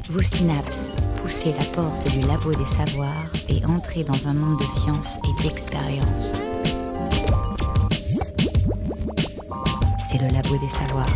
[0.00, 0.88] Vos synapses,
[1.20, 5.42] poussez la porte du labo des savoirs et entrez dans un monde de science et
[5.42, 6.32] d'expérience.
[9.98, 11.12] C'est le labo des savoirs.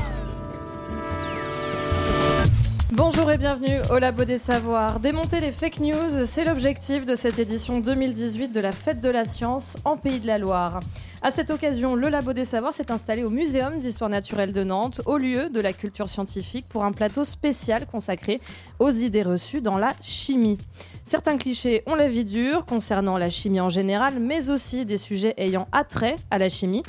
[2.93, 5.01] Bonjour et bienvenue au Labo des Savoirs.
[5.01, 9.25] Démonter les fake news, c'est l'objectif de cette édition 2018 de la Fête de la
[9.25, 10.81] Science en Pays de la Loire.
[11.23, 15.01] À cette occasion, le Labo des Savoirs s'est installé au Muséum d'Histoire naturelle de Nantes,
[15.07, 18.41] au lieu de la culture scientifique, pour un plateau spécial consacré
[18.79, 20.59] aux idées reçues dans la chimie.
[21.05, 25.35] Certains clichés ont la vie dure concernant la chimie en général, mais aussi des sujets
[25.39, 26.83] ayant attrait à la chimie.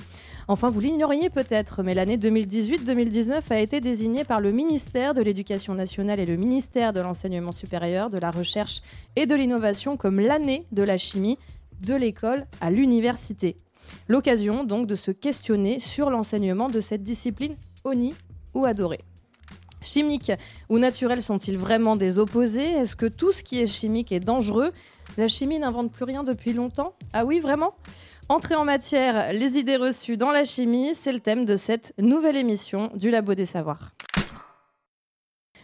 [0.50, 5.74] Enfin, vous l'ignoriez peut-être, mais l'année 2018-2019 a été désignée par le ministère de l'Éducation
[5.74, 8.82] nationale et le ministère de l'Enseignement supérieur, de la Recherche
[9.16, 11.38] et de l'Innovation comme l'année de la chimie
[11.82, 13.56] de l'école à l'université.
[14.08, 18.16] L'occasion donc de se questionner sur l'enseignement de cette discipline honnie
[18.54, 19.02] ou adorée.
[19.82, 20.32] Chimique
[20.70, 22.68] ou naturel sont-ils vraiment des opposés?
[22.68, 24.72] Est-ce que tout ce qui est chimique est dangereux?
[25.18, 26.94] La chimie n'invente plus rien depuis longtemps?
[27.14, 27.76] Ah oui, vraiment?
[28.30, 32.36] Entrée en matière, les idées reçues dans la chimie, c'est le thème de cette nouvelle
[32.36, 33.94] émission du Labo des Savoirs.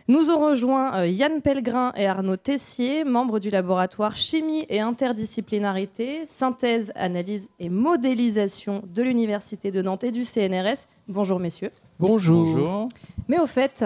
[0.10, 6.26] Nous ont rejoint euh, Yann Pellegrin et Arnaud Tessier, membres du laboratoire Chimie et Interdisciplinarité,
[6.28, 10.88] Synthèse, Analyse et Modélisation de l'Université de Nantes et du CNRS.
[11.08, 11.72] Bonjour messieurs.
[12.00, 12.44] Bonjour.
[12.44, 12.88] Bonjour.
[13.30, 13.86] Mais au fait,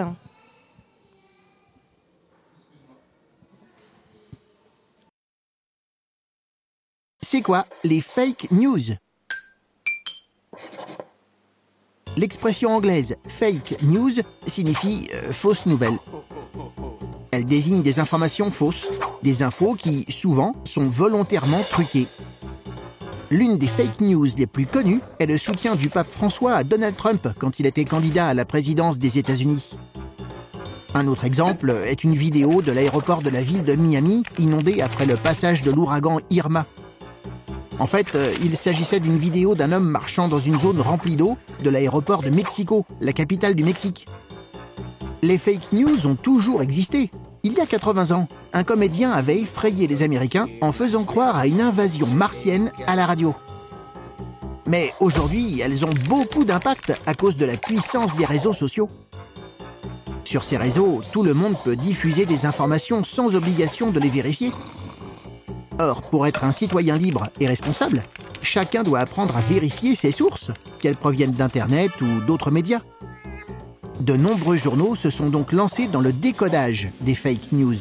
[7.30, 8.94] C'est quoi les fake news?
[12.18, 14.10] L'expression anglaise fake news
[14.44, 15.96] signifie euh, fausse nouvelle.
[17.30, 18.88] Elle désigne des informations fausses,
[19.22, 22.08] des infos qui, souvent, sont volontairement truquées.
[23.30, 26.96] L'une des fake news les plus connues est le soutien du pape François à Donald
[26.96, 29.76] Trump quand il était candidat à la présidence des États-Unis.
[30.94, 35.06] Un autre exemple est une vidéo de l'aéroport de la ville de Miami inondée après
[35.06, 36.66] le passage de l'ouragan Irma.
[37.78, 41.36] En fait, euh, il s'agissait d'une vidéo d'un homme marchant dans une zone remplie d'eau
[41.62, 44.06] de l'aéroport de Mexico, la capitale du Mexique.
[45.22, 47.10] Les fake news ont toujours existé.
[47.44, 51.46] Il y a 80 ans, un comédien avait effrayé les Américains en faisant croire à
[51.46, 53.34] une invasion martienne à la radio.
[54.66, 58.90] Mais aujourd'hui, elles ont beaucoup d'impact à cause de la puissance des réseaux sociaux.
[60.24, 64.52] Sur ces réseaux, tout le monde peut diffuser des informations sans obligation de les vérifier.
[65.80, 68.04] Or, pour être un citoyen libre et responsable,
[68.42, 70.50] chacun doit apprendre à vérifier ses sources,
[70.80, 72.80] qu'elles proviennent d'Internet ou d'autres médias.
[74.00, 77.76] De nombreux journaux se sont donc lancés dans le décodage des fake news.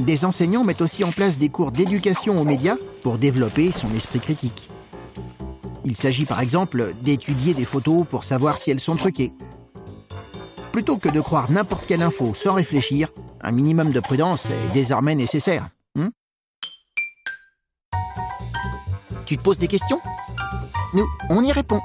[0.00, 4.20] Des enseignants mettent aussi en place des cours d'éducation aux médias pour développer son esprit
[4.20, 4.68] critique.
[5.84, 9.32] Il s'agit par exemple d'étudier des photos pour savoir si elles sont truquées.
[10.72, 13.08] Plutôt que de croire n'importe quelle info sans réfléchir,
[13.42, 15.68] un minimum de prudence est désormais nécessaire.
[19.26, 20.00] Tu te poses des questions?
[20.92, 21.80] Nous, on y répond.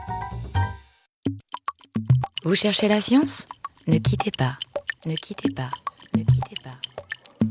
[2.43, 3.47] Vous cherchez la science?
[3.87, 4.57] Ne quittez pas,
[5.05, 5.69] ne quittez pas,
[6.15, 7.47] ne quittez pas.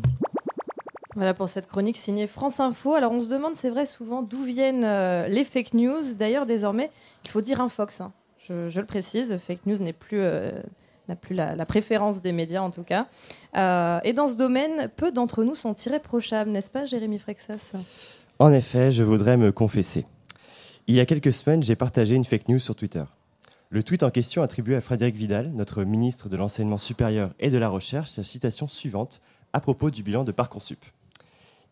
[1.15, 2.94] Voilà pour cette chronique signée France Info.
[2.94, 6.15] Alors on se demande, c'est vrai, souvent d'où viennent euh, les fake news.
[6.15, 6.91] D'ailleurs, désormais,
[7.25, 8.03] il faut dire un Fox.
[8.03, 8.12] hein.
[8.47, 10.53] Je, le précise, fake news n'est plus, euh,
[11.09, 13.06] n'a plus la, préférence des médias en tout cas.
[13.56, 17.72] Euh, et dans ce domaine, peu d'entre nous sont irréprochables, n'est-ce pas, Jérémy Frexas
[18.38, 20.06] en effet, je voudrais me confesser.
[20.87, 23.04] Il y a quelques semaines, j'ai partagé une fake news sur Twitter.
[23.71, 27.59] Le tweet en question attribuait à Frédéric Vidal, notre ministre de l'Enseignement supérieur et de
[27.59, 29.21] la Recherche, sa citation suivante
[29.53, 30.82] à propos du bilan de Parcoursup.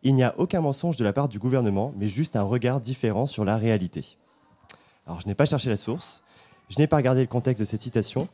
[0.03, 3.27] Il n'y a aucun mensonge de la part du gouvernement, mais juste un regard différent
[3.27, 4.19] sur la réalité.
[5.07, 6.23] Alors, je n'ai pas cherché la source,
[6.69, 8.29] je n'ai pas regardé le contexte de cette citation,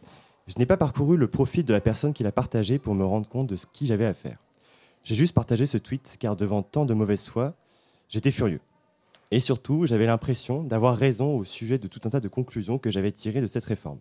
[0.48, 3.28] je n'ai pas parcouru le profil de la personne qui l'a partagé pour me rendre
[3.28, 4.38] compte de ce qui j'avais à faire.
[5.04, 7.54] J'ai juste partagé ce tweet car devant tant de mauvaise foi,
[8.12, 8.60] J'étais furieux.
[9.30, 12.90] Et surtout, j'avais l'impression d'avoir raison au sujet de tout un tas de conclusions que
[12.90, 13.98] j'avais tirées de cette réforme.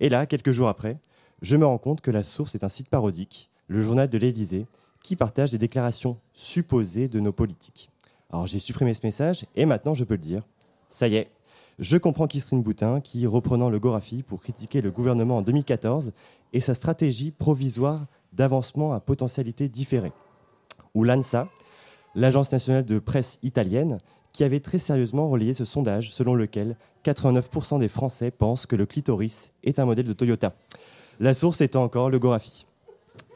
[0.00, 0.98] Et là, quelques jours après,
[1.40, 4.66] je me rends compte que la source est un site parodique, le journal de l'Élysée,
[5.04, 7.90] qui partage des déclarations supposées de nos politiques.
[8.32, 10.42] Alors j'ai supprimé ce message et maintenant je peux le dire.
[10.88, 11.30] Ça y est,
[11.78, 16.12] je comprends Christine Boutin qui, reprenant le Gorafi pour critiquer le gouvernement en 2014
[16.52, 20.12] et sa stratégie provisoire d'avancement à potentialité différée.
[20.94, 21.48] Ou l'ANSA,
[22.14, 23.98] l'agence nationale de presse italienne,
[24.32, 28.86] qui avait très sérieusement relayé ce sondage selon lequel 89% des Français pensent que le
[28.86, 30.54] clitoris est un modèle de Toyota.
[31.18, 32.66] La source étant encore le Gorafi.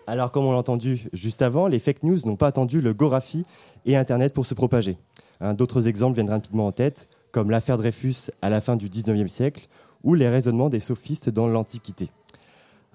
[0.06, 3.46] Alors, comme on l'a entendu juste avant, les fake news n'ont pas attendu le Gorafi
[3.86, 4.98] et Internet pour se propager.
[5.40, 9.28] Hein, d'autres exemples viennent rapidement en tête, comme l'affaire Dreyfus à la fin du 19e
[9.28, 9.68] siècle
[10.02, 12.10] ou les raisonnements des sophistes dans l'Antiquité.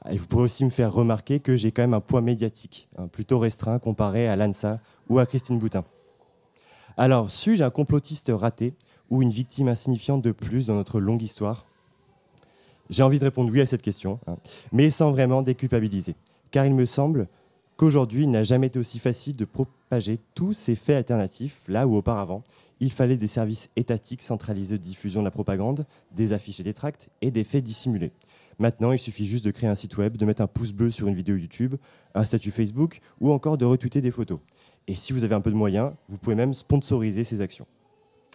[0.09, 3.07] Et vous pourrez aussi me faire remarquer que j'ai quand même un poids médiatique, hein,
[3.07, 4.79] plutôt restreint comparé à l'ANSA
[5.09, 5.83] ou à Christine Boutin.
[6.97, 8.73] Alors, suis-je un complotiste raté
[9.09, 11.65] ou une victime insignifiante de plus dans notre longue histoire?
[12.89, 14.37] J'ai envie de répondre oui à cette question, hein,
[14.71, 16.15] mais sans vraiment déculpabiliser.
[16.51, 17.27] Car il me semble
[17.77, 21.95] qu'aujourd'hui, il n'a jamais été aussi facile de propager tous ces faits alternatifs, là où
[21.95, 22.43] auparavant,
[22.79, 26.73] il fallait des services étatiques centralisés de diffusion de la propagande, des affiches et des
[26.73, 28.11] tracts et des faits dissimulés.
[28.57, 31.07] Maintenant, il suffit juste de créer un site web, de mettre un pouce bleu sur
[31.07, 31.75] une vidéo YouTube,
[32.13, 34.39] un statut Facebook ou encore de retweeter des photos.
[34.87, 37.67] Et si vous avez un peu de moyens, vous pouvez même sponsoriser ces actions.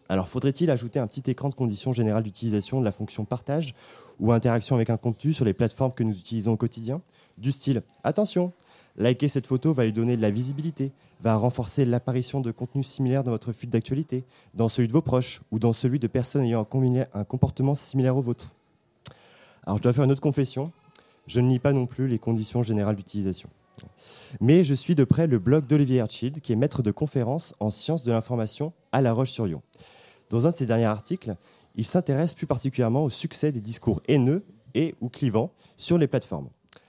[0.08, 3.74] Alors, faudrait-il ajouter un petit écran de conditions générales d'utilisation de la fonction partage
[4.20, 7.00] ou interaction avec un contenu sur les plateformes que nous utilisons au quotidien?
[7.38, 8.52] Du style, attention,
[8.96, 13.24] liker cette photo va lui donner de la visibilité, va renforcer l'apparition de contenus similaires
[13.24, 16.68] dans votre fil d'actualité, dans celui de vos proches ou dans celui de personnes ayant
[17.14, 18.52] un comportement similaire au vôtre.
[19.66, 20.70] Alors je dois faire une autre confession,
[21.26, 23.48] je ne lis pas non plus les conditions générales d'utilisation.
[24.40, 27.70] Mais je suis de près le blog d'Olivier Hertschild, qui est maître de conférences en
[27.70, 29.62] sciences de l'information à La Roche-sur-Yon.
[30.30, 31.36] Dans un de ses derniers articles,
[31.76, 34.44] il s'intéresse plus particulièrement au succès des discours haineux
[34.74, 36.48] et ou clivants sur les plateformes.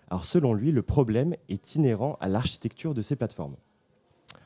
[0.09, 3.55] Alors selon lui, le problème est inhérent à l'architecture de ces plateformes.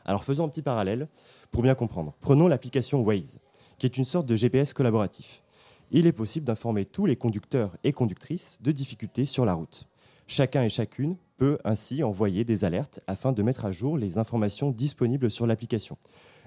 [0.05, 1.07] Alors faisons un petit parallèle
[1.51, 2.13] pour bien comprendre.
[2.21, 3.39] Prenons l'application Waze,
[3.77, 5.43] qui est une sorte de GPS collaboratif
[5.91, 9.87] il est possible d'informer tous les conducteurs et conductrices de difficultés sur la route.
[10.31, 14.69] Chacun et chacune peut ainsi envoyer des alertes afin de mettre à jour les informations
[14.69, 15.97] disponibles sur l'application.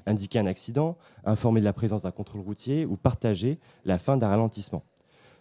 [0.07, 4.29] Indiquer un accident, informer de la présence d'un contrôle routier ou partager la fin d'un
[4.29, 4.85] ralentissement.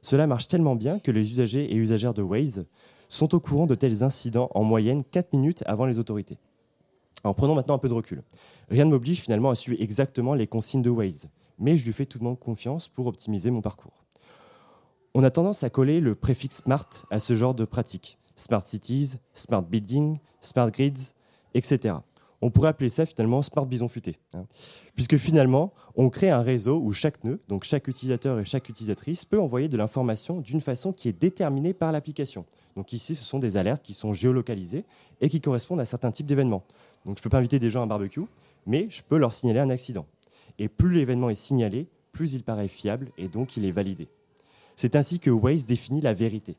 [0.02, 2.66] Cela marche tellement bien que les usagers et usagères de Waze
[3.10, 6.40] sont au courant de tels incidents en moyenne 4 minutes avant les autorités.
[7.24, 8.24] En prenant maintenant un peu de recul.
[8.70, 11.30] Rien ne m'oblige finalement à suivre exactement les consignes de Waze
[11.60, 14.04] mais je lui fais tout de même confiance pour optimiser mon parcours.
[15.14, 18.18] On a tendance à coller le préfixe smart à ce genre de pratique.
[18.42, 21.14] Smart cities, smart building, smart grids,
[21.54, 21.94] etc.
[22.42, 24.16] On pourrait appeler ça finalement smart bison futé.
[24.34, 24.48] Hein.
[24.96, 29.26] Puisque finalement, on crée un réseau où chaque nœud, donc chaque utilisateur et chaque utilisatrice,
[29.26, 32.46] peut envoyer de l'information d'une façon qui est déterminée par l'application.
[32.76, 34.86] Donc ici, ce sont des alertes qui sont géolocalisées
[35.22, 36.64] et qui correspondent à certains types d'événements.
[37.06, 38.26] Donc je ne peux pas inviter des gens à un barbecue,
[38.66, 40.08] mais je peux leur signaler un accident.
[40.58, 44.08] Et plus l'événement est signalé, plus il paraît fiable et donc il est validé.
[44.76, 46.58] C'est ainsi que Waze définit la vérité.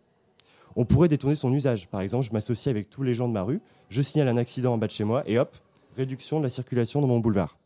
[0.76, 1.88] On pourrait détourner son usage.
[1.88, 4.72] Par exemple, je m'associe avec tous les gens de ma rue, je signale un accident
[4.72, 5.56] en bas de chez moi et hop,
[5.96, 7.58] réduction de la circulation dans mon boulevard.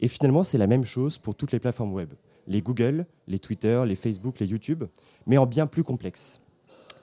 [0.00, 2.12] Et finalement, c'est la même chose pour toutes les plateformes web.
[2.46, 4.84] Les Google, les Twitter, les Facebook, les YouTube,
[5.26, 6.40] mais en bien plus complexe.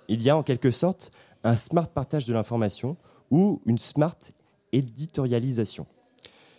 [0.08, 1.12] Il y a en quelque sorte
[1.44, 2.98] un smart partage de l'information
[3.32, 4.18] ou une smart
[4.72, 5.86] éditorialisation.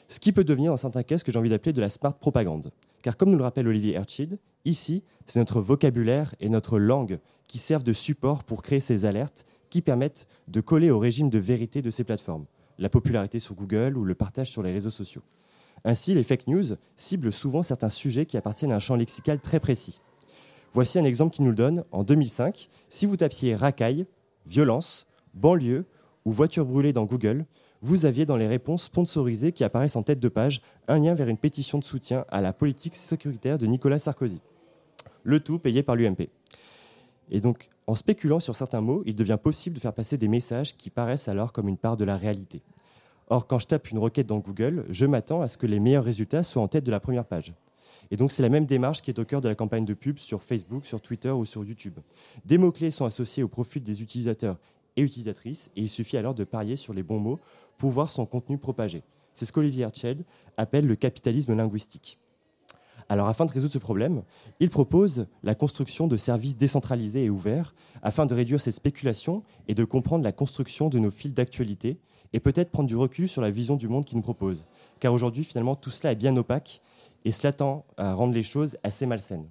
[0.09, 2.15] Ce qui peut devenir dans certains cas ce que j'ai envie d'appeler de la smart
[2.15, 2.71] propagande.
[3.05, 7.59] Car comme nous le rappelle Olivier Hertschild, ici, c'est notre vocabulaire et notre langue qui
[7.59, 11.83] servent de support pour créer ces alertes qui permettent de coller au régime de vérité
[11.83, 12.47] de ces plateformes,
[12.79, 15.21] la popularité sur Google ou le partage sur les réseaux sociaux.
[15.85, 16.65] Ainsi, les fake news
[16.97, 20.01] ciblent souvent certains sujets qui appartiennent à un champ lexical très précis.
[20.73, 21.85] Voici un exemple qui nous le donne.
[21.93, 24.07] En 2005, si vous tapiez racaille,
[24.47, 25.85] violence, banlieue
[26.25, 27.45] ou voiture brûlée dans Google,
[27.85, 31.29] vous aviez dans les réponses sponsorisées qui apparaissent en tête de page un lien vers
[31.29, 34.41] une pétition de soutien à la politique sécuritaire de Nicolas Sarkozy.
[35.23, 36.31] Le tout payé par l'UMP.
[37.31, 40.79] Et donc, en spéculant sur certains mots, il devient possible de faire passer des messages
[40.79, 42.63] qui paraissent alors comme une part de la réalité.
[43.29, 46.05] Or, quand je tape une requête dans Google, je m'attends à ce que les meilleurs
[46.05, 47.53] résultats soient en tête de la première page.
[48.11, 50.19] Et donc, c'est la même démarche qui est au cœur de la campagne de pub
[50.19, 51.99] sur Facebook, sur Twitter ou sur YouTube.
[52.47, 54.57] Des mots-clés sont associés au profil des utilisateurs
[54.97, 57.41] et utilisatrices, et il suffit alors de parier sur les bons mots
[57.79, 59.03] pour voir son contenu propagé.
[59.33, 60.25] C'est ce qu'Olivier Herschel
[60.57, 62.19] appelle le capitalisme linguistique.
[63.09, 64.23] Alors afin de résoudre ce problème,
[64.61, 69.75] il propose la construction de services décentralisés et ouverts afin de réduire ces spéculations et
[69.75, 71.99] de comprendre la construction de nos fils d'actualité
[72.33, 74.67] et peut-être prendre du recul sur la vision du monde qu'il nous propose.
[75.01, 76.81] Car aujourd'hui, finalement, tout cela est bien opaque
[77.25, 79.49] et cela tend à rendre les choses assez malsaines.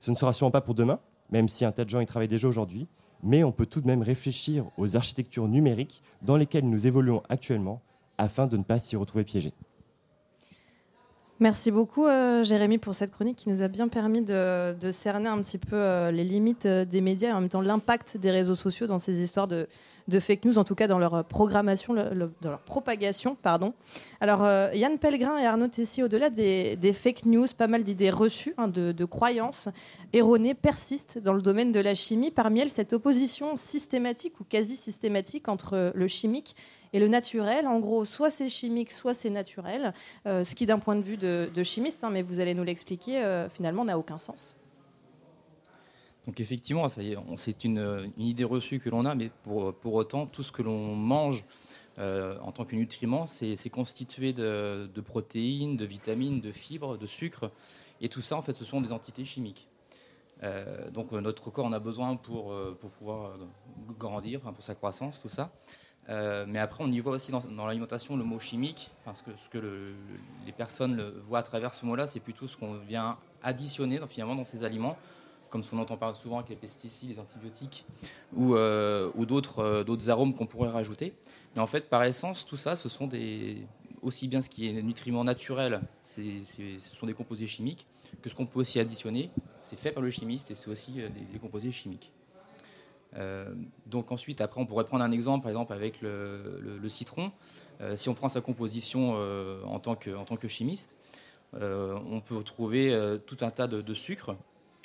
[0.00, 2.28] Ce ne sera sûrement pas pour demain, même si un tas de gens y travaillent
[2.28, 2.88] déjà aujourd'hui,
[3.24, 7.80] mais on peut tout de même réfléchir aux architectures numériques dans lesquelles nous évoluons actuellement
[8.18, 9.54] afin de ne pas s'y retrouver piégés.
[11.40, 15.42] Merci beaucoup, euh, Jérémy, pour cette chronique qui nous a bien permis de, cerner un
[15.42, 18.54] petit peu euh, les limites euh, des médias et en même temps l'impact des réseaux
[18.54, 19.66] sociaux dans ces histoires de,
[20.20, 23.36] fake news, en tout cas dans leur programmation, dans leur propagation.
[23.42, 23.74] Pardon.
[24.20, 28.68] Alors, Yann Pellegrin et Arnaud Tessier, au-delà des, fake news, pas mal d'idées reçues, hein,
[28.68, 29.68] de, de, croyances
[30.12, 32.30] erronées persistent dans le domaine de la chimie.
[32.30, 36.54] Parmi elles, cette opposition systématique ou quasi systématique entre le chimique
[36.94, 39.92] et le naturel, en gros, soit c'est chimique, soit c'est naturel,
[40.26, 43.22] euh, ce qui d'un point de vue de, chimiste, hein, mais vous allez nous l'expliquer,
[43.22, 44.56] euh, finalement n'a aucun sens.
[46.26, 50.52] Donc effectivement, c'est une, idée reçue que l'on a, mais pour, pour, autant, tout ce
[50.52, 51.44] que l'on mange
[51.98, 57.50] en tant que nutriment, c'est constitué de, de, protéines, de vitamines, de fibres, de sucre.
[58.00, 59.68] Et tout ça, en fait, ce sont des entités chimiques.
[60.42, 63.36] Euh, donc euh, notre corps en a besoin pour, euh, pour pouvoir
[63.98, 65.52] grandir, pour sa croissance, tout ça.
[66.08, 68.90] Mais après, on y voit aussi dans, l'alimentation le mot chimique.
[69.00, 69.94] Enfin, ce que, ce que
[70.46, 74.44] les personnes voient à travers ce mot-là, c'est plutôt ce qu'on vient additionner finalement dans
[74.44, 74.96] ces aliments,
[75.50, 77.84] comme qu'on entend parler souvent avec les pesticides, les antibiotiques
[78.34, 81.14] ou, ou d'autres, d'autres arômes qu'on pourrait rajouter.
[81.54, 83.08] Mais en fait, par essence, tout ça, ce sont
[84.02, 86.20] aussi bien ce qui est nutriments naturels, ce
[86.78, 87.86] sont des composés chimiques,
[88.22, 89.30] que ce qu'on peut aussi additionner,
[89.62, 92.12] c'est fait par le chimiste et c'est aussi euh, des, composés chimiques.
[93.16, 93.52] Euh,
[93.86, 97.32] donc ensuite, après, on pourrait prendre un exemple, par exemple avec le, citron.
[97.80, 99.16] Euh, si on prend sa composition
[99.64, 100.96] en, tant que, en tant que chimiste,
[101.52, 104.34] on peut trouver tout un tas de, de sucres.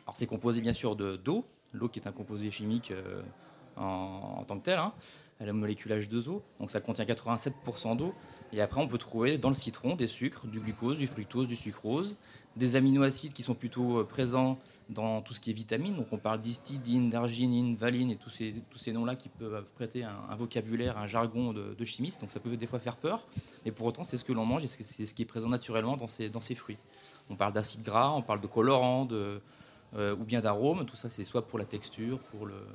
[0.05, 2.93] Alors c'est composé bien sûr d'eau, l'eau qui est un composé chimique
[3.79, 4.77] en, tant que tel.
[4.77, 4.93] Hein
[5.45, 8.13] le molécule H2O, donc ça contient 87% d'eau.
[8.51, 11.55] Et après, on peut trouver dans le citron des sucres, du glucose, du fructose, du
[11.55, 12.17] sucrose,
[12.55, 14.57] des aminoacides qui sont plutôt euh, présents
[14.89, 15.95] dans tout ce qui est vitamines.
[15.95, 20.03] Donc on parle d'histidine, d'arginine, valine et tous ces, tous ces noms-là qui peuvent prêter
[20.03, 22.19] un, vocabulaire, un jargon de, chimiste.
[22.19, 23.25] Donc ça peut des fois faire peur.
[23.65, 25.95] Et pour autant, c'est ce que l'on mange et c'est ce qui est présent naturellement
[25.95, 26.77] dans ces, dans ces fruits.
[27.29, 29.39] On parle d'acides gras, on parle de colorants, euh,
[30.15, 30.85] ou bien d'arômes.
[30.85, 32.67] Tout ça, c'est soit pour la texture, pour l'odeur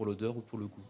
[0.00, 0.80] pour ou pour le goût.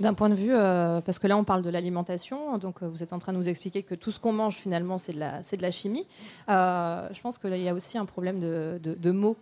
[0.00, 3.02] D'un point de vue, euh, parce que là on parle de l'alimentation, donc euh, vous
[3.02, 5.70] êtes en train de nous expliquer que tout ce qu'on mange finalement c'est de la,
[5.70, 6.06] chimie.
[6.50, 9.36] Euh, je pense qu'il y a aussi un problème de, mots.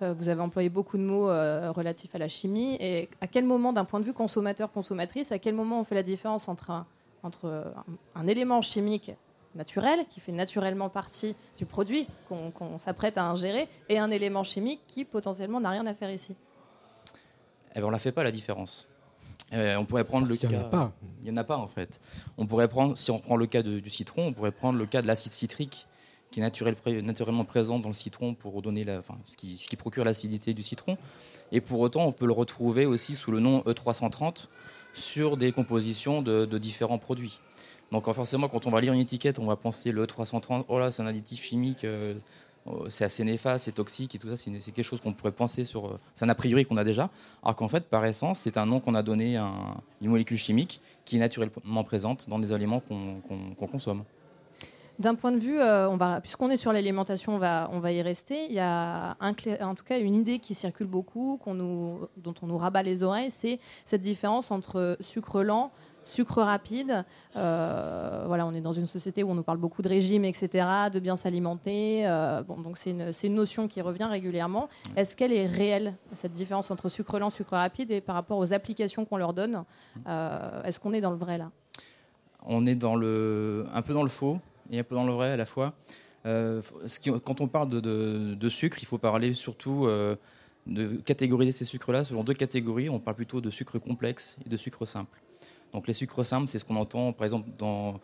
[0.00, 1.26] vous avez employé beaucoup de mots
[1.72, 2.76] relatifs à la chimie.
[2.80, 6.02] Et à quel moment, d'un point de vue consommateur-consommatrice, à quel moment on fait la
[6.02, 6.70] différence entre
[7.22, 9.12] un, élément chimique
[9.54, 14.80] naturel qui fait naturellement partie du produit qu'on, s'apprête à ingérer et un élément chimique
[14.88, 16.34] qui potentiellement n'a rien à faire ici?
[17.74, 18.88] Eh ben, On ne la fait pas la différence.
[19.52, 20.48] Euh, on pourrait prendre le cas.
[20.48, 20.92] Il n'y en a pas.
[21.22, 22.00] Il n'y en a pas en fait.
[22.38, 25.02] On pourrait prendre, si on prend le cas du citron, on pourrait prendre le cas
[25.02, 25.86] de l'acide citrique
[26.30, 30.04] qui est naturel, naturellement présent dans le citron pour donner la, enfin, ce, qui, procure
[30.04, 30.96] l'acidité du citron.
[31.52, 34.46] Et pour autant, on peut le retrouver aussi sous le nom E330
[34.94, 37.40] sur des compositions de, différents produits.
[37.90, 40.92] Donc forcément, quand on va lire une étiquette, on va penser le E330, oh là,
[40.92, 41.82] c'est un additif chimique.
[41.84, 42.14] Euh,
[42.88, 45.86] c'est assez néfaste, c'est toxique et tout ça, c'est quelque chose qu'on pourrait penser sur.
[45.86, 47.10] Euh, c'est un a priori qu'on a déjà,
[47.42, 49.50] alors qu'en fait, par essence, c'est un nom qu'on a donné à
[50.00, 54.04] une molécule chimique qui est naturellement présente dans les aliments qu'on consomme.
[55.00, 57.90] D'un point de vue, euh, on va, puisqu'on est sur l'alimentation, on va, on va
[57.90, 58.44] y rester.
[58.44, 62.34] Il y a un, en tout cas une idée qui circule beaucoup, qu'on nous, dont
[62.42, 65.72] on nous rabat les oreilles, c'est cette différence entre sucre lent,
[66.04, 67.06] sucre rapide.
[67.34, 70.66] Euh, voilà, on est dans une société où on nous parle beaucoup de régime, etc.,
[70.92, 72.06] de bien s'alimenter.
[72.06, 74.68] Euh, bon, donc c'est une, une, notion qui revient régulièrement.
[74.96, 78.52] Est-ce qu'elle est réelle, cette différence entre sucre lent, sucre rapide, et par rapport aux
[78.52, 79.64] applications qu'on leur donne
[80.06, 81.50] euh, Est-ce qu'on est dans le vrai là?
[82.44, 84.38] On est dans le, un peu dans le faux
[84.70, 85.74] et un peu dans le vrai à la fois.
[86.24, 89.88] Qui, quand on parle de, sucre, il faut parler surtout
[90.66, 92.88] de catégoriser ces sucres-là selon deux catégories.
[92.90, 95.20] On parle plutôt de sucre complexe et de sucre simple.
[95.72, 98.00] Donc les sucres simples, c'est ce qu'on entend par exemple dans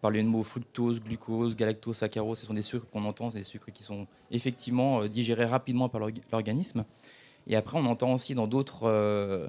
[0.00, 3.44] parler de mots fructose, glucose, galactose, saccharose, ce sont des sucres qu'on entend, c'est des
[3.44, 6.00] sucres qui sont effectivement euh, digérés rapidement par
[6.32, 6.84] l'organisme.
[7.48, 9.48] Et après, on entend aussi dans d'autres euh,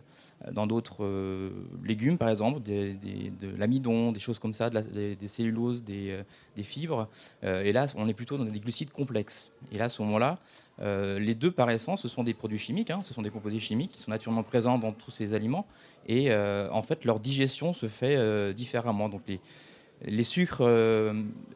[0.52, 1.50] dans d'autres euh,
[1.84, 2.96] légumes, par exemple, de
[3.58, 6.24] l'amidon, des choses comme ça, des, celluloses, des,
[6.62, 7.08] fibres.
[7.44, 9.52] et là, on est plutôt dans des glucides complexes.
[9.72, 10.38] Et là, à ce moment-là,
[10.80, 13.92] les deux, par essence, ce sont des produits chimiques, hein, ce sont des composés chimiques
[13.92, 15.66] qui sont naturellement présents dans tous ces aliments.
[16.08, 19.10] Et en fait, leur digestion se fait différemment.
[19.10, 19.24] Donc,
[20.06, 20.64] les sucres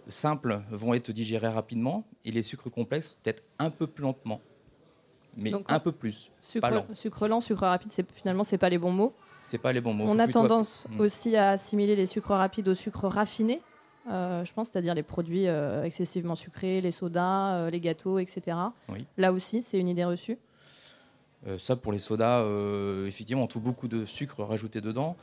[0.08, 4.42] simples vont être digérés rapidement et les sucres complexes peut-être un peu plus lentement
[5.38, 6.32] mais un peu plus.
[6.42, 6.86] Sucre, lent.
[6.94, 9.14] sucre lent, sucre rapide, finalement, c'est pas les bons mots.
[9.44, 10.06] C'est pas les bons mots.
[10.08, 11.00] On a tendance hmm.
[11.00, 13.62] aussi à assimiler les sucres rapides aux sucres raffinés.
[14.10, 18.58] Euh, je pense, c'est-à-dire les produits euh, excessivement sucrés, les sodas, euh, les gâteaux, etc.
[19.18, 20.38] Là aussi, c'est une idée reçue.
[21.58, 22.46] ça, pour les sodas,
[23.08, 25.16] effectivement, on trouve beaucoup de sucre rajouté dedans.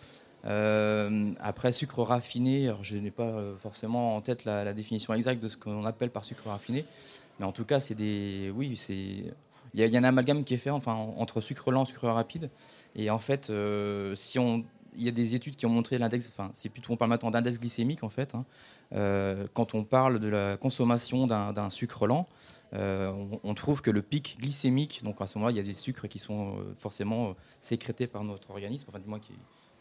[0.45, 5.57] après, sucre raffiné, je n'ai pas forcément en tête la, la, définition exacte de ce
[5.57, 6.85] qu'on appelle par sucre raffiné,
[7.39, 9.33] mais en tout cas, c'est des, oui, c'est
[9.75, 12.51] il y, a un amalgame qui est fait enfin, entre sucre lent sucre rapide.
[12.95, 14.65] Et en fait, euh, si on,
[14.97, 17.31] il y a des études qui ont montré l'index, enfin, c'est plutôt on parle maintenant
[17.31, 18.35] d'index glycémique en fait.
[18.35, 18.45] Hein.
[18.93, 22.29] Euh, quand on parle de la consommation d'un sucre lent,
[22.75, 25.75] euh, on, trouve que le pic glycémique, donc à ce moment-là, il y a des
[25.75, 29.21] sucres qui sont forcément sécrétés par notre organisme, enfin du moins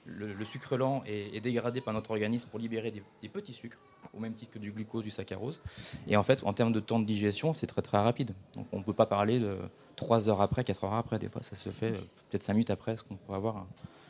[0.08, 3.77] le, sucre lent est, dégradé par notre organisme pour libérer des, petits sucres,
[4.14, 5.62] au même titre que du glucose, du saccharose.
[6.08, 8.34] Et en fait, en termes de temps de digestion, c'est très très rapide.
[8.56, 9.58] Donc on ne peut pas parler de
[9.96, 11.20] 3 heures après, 4 heures après.
[11.20, 13.66] Des fois, ça se fait euh, peut-être 5 minutes après ce qu'on pourrait avoir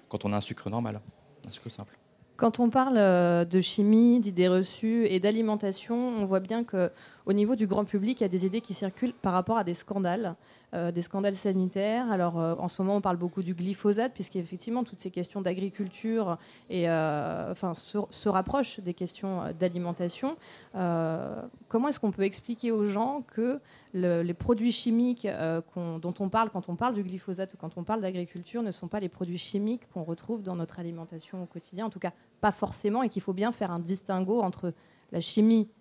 [0.09, 1.01] quand on a un sucre normal,
[1.45, 1.97] un sucre simple.
[2.37, 6.91] Quand on parle euh, de chimie, d'idées reçues et d'alimentation, on voit bien que
[7.25, 9.63] au niveau du grand public, il y a des idées qui circulent par rapport à
[9.63, 10.35] des scandales,
[10.73, 12.11] euh, des scandales sanitaires.
[12.11, 16.37] Alors euh, en ce moment, on parle beaucoup du glyphosate, puisqu'effectivement, toutes ces questions d'agriculture
[16.69, 20.35] enfin se, rapprochent des questions d'alimentation.
[20.73, 23.61] comment est-ce qu'on peut expliquer aux gens que
[23.93, 25.27] les produits chimiques
[25.75, 28.89] dont on parle quand on parle du glyphosate ou quand on parle d'agriculture ne sont
[28.89, 32.51] pas les produits chimiques qu'on retrouve dans notre alimentation au quotidien, en tout cas pas
[32.51, 34.73] forcément, et qu'il faut bien faire un distinguo entre
[35.11, 35.71] la chimie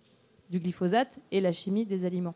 [0.49, 2.35] du glyphosate et la chimie des aliments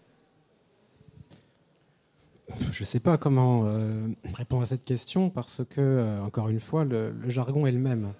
[2.72, 6.60] je ne sais pas comment euh, répondre à cette question parce que, euh, encore une
[6.60, 8.14] fois, le, jargon est le même.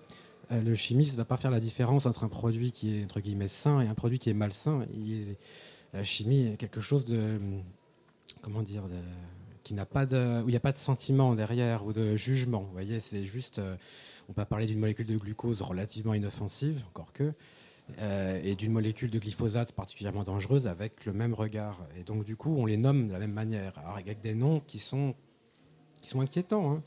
[0.52, 3.20] Euh, le chimiste ne va pas faire la différence entre un produit qui est entre
[3.20, 4.86] guillemets sain et un produit qui est malsain.
[5.94, 7.40] la chimie est quelque chose de
[8.42, 8.84] comment dire
[9.64, 12.62] qui pas où il n'y a pas de sentiment derrière ou de jugement.
[12.62, 13.62] Vous voyez, c'est juste
[14.30, 17.34] on peut parler d'une molécule de glucose relativement inoffensive, encore que,
[18.44, 21.80] et d'une molécule de glyphosate particulièrement dangereuse avec le même regard.
[21.98, 24.80] Et donc, du coup, on les nomme de la même manière, avec des noms qui
[24.80, 25.16] sont,
[26.02, 26.72] qui sont inquiétants.
[26.72, 26.84] Hein.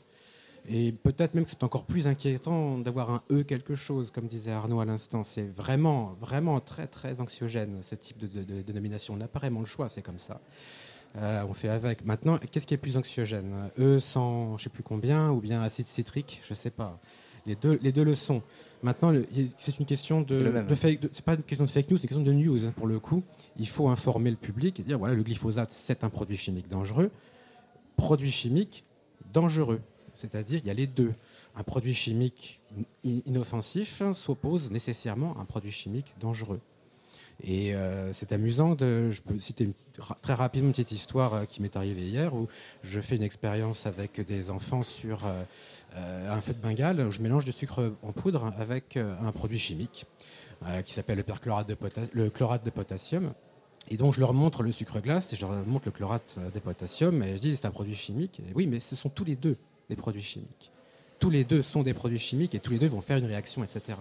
[0.67, 4.51] Et peut-être même que c'est encore plus inquiétant d'avoir un E quelque chose, comme disait
[4.51, 5.23] Arnaud à l'instant.
[5.23, 9.13] C'est vraiment, vraiment très, très anxiogène, ce type de, dénomination.
[9.13, 10.41] On n'a pas vraiment le choix, c'est comme ça.
[11.17, 12.03] Euh, on fait avec.
[12.03, 13.69] Maintenant, qu'est-ce qui est plus anxiogène?
[13.77, 16.99] E sans je ne sais plus combien, ou bien acide citrique, je ne sais pas.
[17.45, 18.41] Les deux, les deux le sont.
[18.81, 19.13] Maintenant,
[19.57, 20.65] c'est une question de,
[21.11, 22.71] c'est pas une question de fake news, c'est une question de news.
[22.71, 23.23] Pour le coup,
[23.57, 27.11] il faut informer le public et dire voilà, le glyphosate, c'est un produit chimique dangereux.
[27.95, 28.83] Produit chimique
[29.33, 29.81] dangereux,
[30.13, 31.13] c'est-à-dire il y a les deux.
[31.55, 32.61] Un produit chimique
[33.03, 36.59] inoffensif s'oppose nécessairement à un produit chimique dangereux.
[37.43, 39.69] Et euh, c'est amusant, de, je peux citer
[40.21, 42.47] très rapidement une petite histoire euh, qui m'est arrivée hier où
[42.83, 45.43] je fais une expérience avec des enfants sur euh,
[45.95, 50.05] un feu de Bengale je mélange du sucre en poudre avec euh, un produit chimique
[50.65, 51.77] euh, qui s'appelle le perchlorate de,
[52.13, 53.33] le chlorate de potassium.
[53.89, 56.59] Et donc je leur montre le sucre glace et je leur montre le chlorate de
[56.59, 58.41] potassium et je dis c'est un produit chimique.
[58.55, 59.57] Oui, mais ce sont tous les deux
[59.89, 60.71] des produits chimiques
[61.19, 63.63] tous les deux sont des produits chimiques et tous les deux vont faire une réaction,
[63.63, 63.97] etc.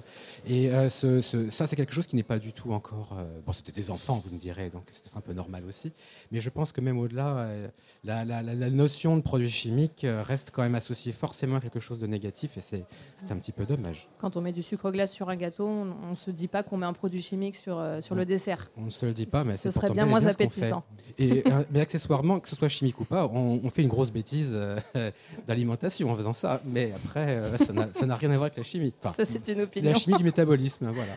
[0.47, 3.17] Et euh, ça, c'est quelque chose qui n'est pas du tout encore.
[3.19, 5.93] Euh, bon, c'était des enfants, vous me direz, donc c'est un peu normal aussi.
[6.33, 7.69] Mais je pense que même au-delà, euh,
[8.05, 8.25] la,
[8.71, 12.61] notion de produit chimique reste quand même associée forcément à quelque chose de négatif et
[12.61, 12.85] c'est
[13.31, 14.09] un petit peu dommage.
[14.19, 16.77] Quand on met du sucre glace sur un gâteau, on ne se dit pas qu'on
[16.77, 18.71] met un produit chimique sur, sur le dessert.
[18.77, 20.85] On ne se le dit pas, mais ce serait bien moins appétissant.
[21.19, 24.57] Et, mais accessoirement, que ce soit chimique ou pas, on, on fait une grosse bêtise
[25.47, 26.61] d'alimentation en faisant ça.
[26.65, 28.93] Mais après, euh, ça n'a rien à voir avec la chimie.
[29.03, 29.91] ça, c'est une opinion.
[29.91, 31.13] la chimie du métabolisme, voilà.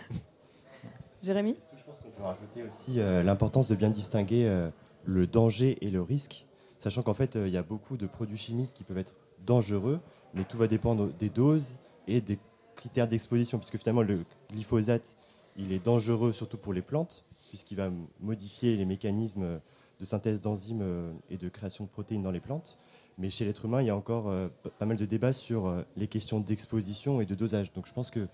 [1.23, 4.69] Jérémy Je pense qu'on peut rajouter aussi euh, l'importance de bien distinguer euh,
[5.05, 6.45] le danger et le risque,
[6.77, 9.99] sachant qu'en fait, il y a beaucoup de produits chimiques qui peuvent être dangereux,
[10.33, 11.75] mais tout va dépendre des doses
[12.07, 12.37] et des
[12.75, 15.17] critères d'exposition, puisque finalement, le glyphosate,
[15.57, 19.59] il est dangereux surtout pour les plantes, puisqu'il va modifier les mécanismes
[19.99, 20.83] de synthèse d'enzymes
[21.31, 22.77] et de création de protéines dans les plantes.
[23.17, 25.81] Mais chez l'être humain, il y a encore euh, pas mal de débats sur euh,
[25.95, 27.73] les questions d'exposition et de dosage.
[27.73, 28.27] Donc je pense que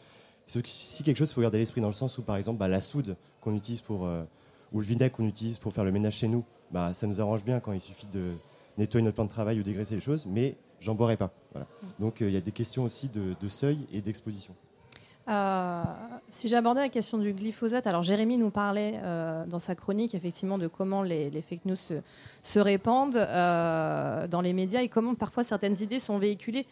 [0.66, 2.82] si quelque chose, il faut garder l'esprit dans le sens où, par exemple, bah, la
[2.82, 4.24] soude qu'on utilise pour, euh,
[4.74, 7.46] ou le vinaigre qu'on utilise pour faire le ménage chez nous, bah, ça nous arrange
[7.46, 8.34] bien quand il suffit de
[8.78, 11.32] nettoyer notre plan de travail ou dégraisser les choses, mais j'en boirai pas.
[12.00, 14.56] Donc il y a des questions aussi de seuil et d'exposition.
[15.30, 15.84] Euh,
[16.28, 20.58] si j'abordais la question du glyphosate, alors Jérémy nous parlait euh, dans sa chronique effectivement
[20.58, 21.78] de comment les, fake news
[22.42, 26.66] se, répandent euh, dans les médias et comment parfois certaines idées sont véhiculées.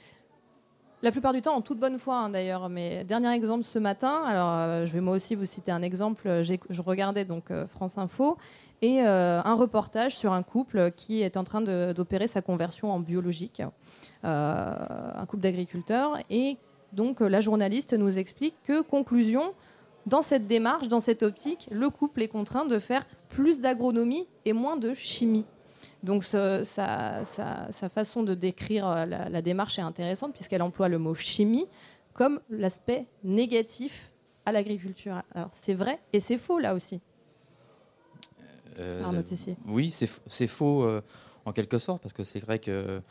[1.02, 2.70] La plupart du temps en toute bonne foi hein, d'ailleurs.
[2.70, 6.44] Mais dernier exemple ce matin, alors je vais moi aussi vous citer un exemple.
[6.44, 8.38] Je regardais donc France Info
[8.84, 13.64] et un reportage sur un couple qui est en train d'opérer sa conversion en biologique,
[14.22, 16.58] un couple d'agriculteurs et
[16.94, 19.54] donc euh, la journaliste nous explique que, conclusion,
[20.06, 24.54] dans cette démarche, dans cette optique, le couple est contraint de faire plus d'agronomie et
[24.54, 25.46] moins de chimie.
[26.04, 26.64] Donc sa,
[27.94, 31.66] façon de décrire euh, la, démarche est intéressante puisqu'elle emploie le mot chimie
[32.14, 34.12] comme l'aspect négatif
[34.46, 35.22] à l'agriculture.
[35.36, 37.00] Alors c'est vrai et c'est faux là aussi.
[38.80, 39.22] Euh, Arnaud
[39.68, 40.88] Oui, c'est faux
[41.46, 43.02] en quelque sorte parce que c'est vrai que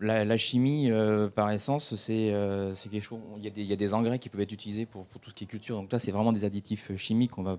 [0.00, 3.20] la, chimie, euh, par essence, euh, c'est quelque chose.
[3.38, 5.76] Il y, a des, engrais qui peuvent être utilisés pour, tout ce qui est culture.
[5.76, 7.58] Donc là, c'est vraiment des additifs euh, chimiques qu'on va,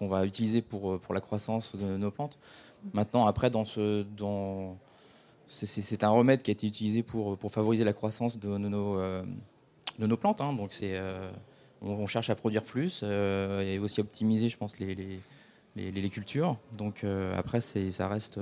[0.00, 2.38] va utiliser pour, pour la croissance de nos plantes.
[2.92, 4.76] Maintenant, après, dans ce, dans,
[5.48, 8.98] c'est un remède qui a été utilisé pour, pour favoriser la croissance de, nos,
[9.98, 10.40] de nos plantes.
[10.40, 10.52] hein.
[10.52, 11.30] donc c'est, euh,
[11.82, 16.56] on, cherche à produire plus euh, et aussi optimiser, je pense, les, les, les- cultures.
[16.76, 18.40] Donc euh, après, ça reste.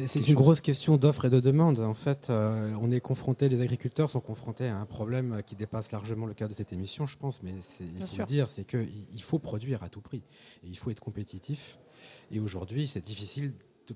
[0.00, 0.34] Euh, C'est une chose.
[0.34, 1.78] grosse question d'offre et de demande.
[1.80, 5.92] En fait, euh, on est confronté, les agriculteurs sont confrontés à un problème qui dépasse
[5.92, 8.24] largement le cadre de cette émission, je pense, mais il Bien faut sûr.
[8.24, 10.22] le dire, c'est qu'il il faut produire à tout prix.
[10.64, 11.78] Et il faut être compétitif.
[12.30, 13.52] Et aujourd'hui, c'est difficile.
[13.86, 13.94] De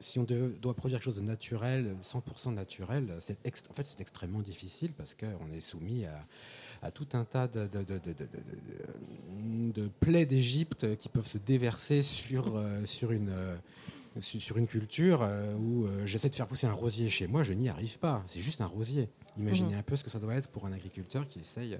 [0.00, 3.36] si on de- doit produire quelque chose de naturel, 100% naturel, c'est
[3.68, 6.24] en fait c'est extrêmement difficile parce qu'on est soumis à,
[6.80, 11.10] à tout un tas de, de, de- de- de- de- de- de plaies d'Égypte qui
[11.10, 13.54] peuvent se déverser sur, euh, sur une, euh,
[14.20, 17.52] sur une culture euh, où euh, j'essaie de faire pousser un rosier chez moi, je
[17.52, 18.22] n'y arrive pas.
[18.26, 19.08] C'est juste un rosier.
[19.38, 19.78] Imaginez Mhm.
[19.80, 21.78] un peu ce que ça doit être pour un agriculteur qui essaye euh,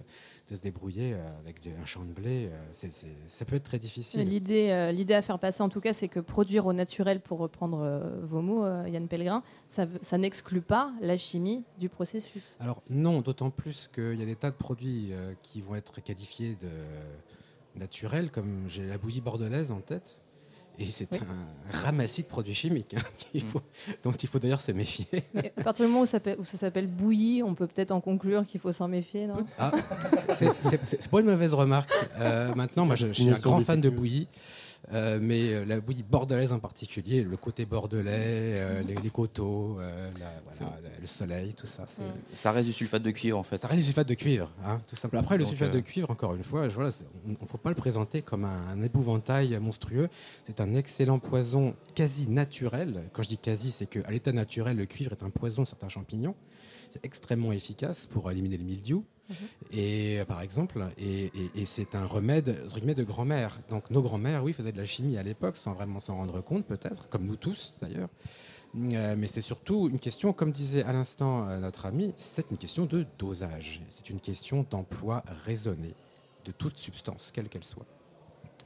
[0.50, 2.50] de se débrouiller avec un champ de blé.
[2.72, 4.28] ça peut être très difficile.
[4.28, 8.20] L'idée, l'idée à faire passer, en tout cas, c'est que produire au naturel, pour reprendre
[8.22, 12.56] vos mots, Yann Pellegrin, ça, ça n'exclut pas la chimie du processus.
[12.60, 15.10] Alors non, d'autant plus qu'il y a des tas de produits
[15.42, 16.70] qui vont être qualifiés de
[17.74, 20.22] naturels, comme j'ai la bouillie bordelaise en tête.
[20.78, 21.18] Et c'est Oui.
[21.20, 23.48] un ramassis de produits chimiques hein, qu'il Mm.
[23.48, 23.62] faut-
[24.02, 25.06] dont il faut d'ailleurs se méfier.
[25.34, 27.92] Mais à partir du moment où ça, peut- où ça s'appelle bouillie, on peut peut-être
[27.92, 29.46] en conclure qu'il faut s'en méfier, non?
[29.58, 29.72] Ah,
[30.30, 31.90] c'est- c'est c'est pas une mauvaise remarque.
[32.18, 34.28] Euh, maintenant, moi, je, je suis un grand fan de bouillie.
[34.92, 39.78] Euh, mais euh, la bouillie bordelaise en particulier, le côté bordelais, euh, les, les coteaux,
[39.80, 41.82] euh, la- voilà, la- le soleil, tout ça.
[41.84, 42.02] Mm.
[42.34, 43.58] ça reste du sulfate de cuivre en fait.
[43.60, 45.22] Ça reste du sulfate de cuivre, hein, tout simplement.
[45.22, 46.90] Après, le Donc, sulfate euh, de cuivre, encore une fois, voilà,
[47.26, 50.08] on ne faut pas le présenter comme un, un épouvantail monstrueux.
[50.46, 53.02] C'est un excellent poison quasi naturel.
[53.12, 55.88] Quand je dis quasi, c'est qu'à l'état naturel, le cuivre est un poison de certains
[55.88, 56.34] champignons.
[56.92, 59.04] C'est extrêmement efficace pour éliminer le mildiou.
[59.28, 59.36] Mhm.
[59.72, 61.30] Et euh, par exemple, et,
[61.64, 63.58] c'est un remède entre de grand-mère.
[63.68, 66.64] Donc nos grands-mères, oui, faisaient de la chimie à l'époque sans vraiment s'en rendre compte,
[66.66, 68.08] peut-être, comme nous tous d'ailleurs.
[68.76, 72.58] Euh, mais c'est surtout une question, comme disait à l'instant euh, notre ami, c'est une
[72.58, 73.80] question de dosage.
[73.88, 75.94] C'est une question d'emploi raisonné
[76.44, 77.86] de toute substance, quelle qu'elle soit.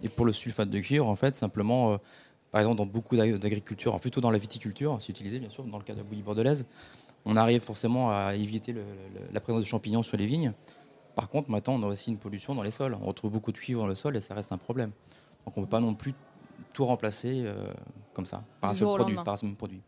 [0.02, 1.98] Et pour le sulfate de cuivre, en fait, simplement,
[2.50, 5.78] par exemple, dans beaucoup d'ag- d'agriculture, plutôt dans la viticulture, c'est utilisé bien sûr dans
[5.78, 6.66] le cas de la bouillie bordelaise,
[7.24, 8.80] on arrive forcément à éviter le-
[9.14, 10.52] le- la présence de champignons sur les vignes.
[11.14, 12.96] Par contre, maintenant, on a aussi une pollution dans les sols.
[13.00, 14.90] On retrouve beaucoup de cuivre dans le sol et ça reste un problème.
[15.44, 16.14] Donc, on ne peut pas non plus
[16.72, 17.66] tout remplacer euh,
[18.14, 19.16] comme ça, par un seul produit.
[19.24, 19.82] Par un seul produit.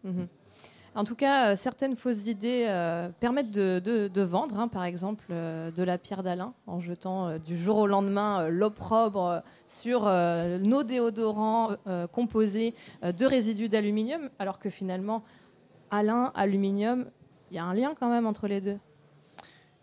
[0.94, 4.84] En tout cas, euh, certaines fausses idées euh, permettent de, de- de vendre, hein, par
[4.84, 10.82] exemple euh, de la pierre d'Alain, en jetant du jour au lendemain l'opprobre sur nos
[10.82, 11.70] déodorants
[12.12, 15.22] composés de résidus d'aluminium, alors que finalement,
[15.90, 17.06] Alain, aluminium,
[17.54, 18.78] y a un lien quand même entre les deux.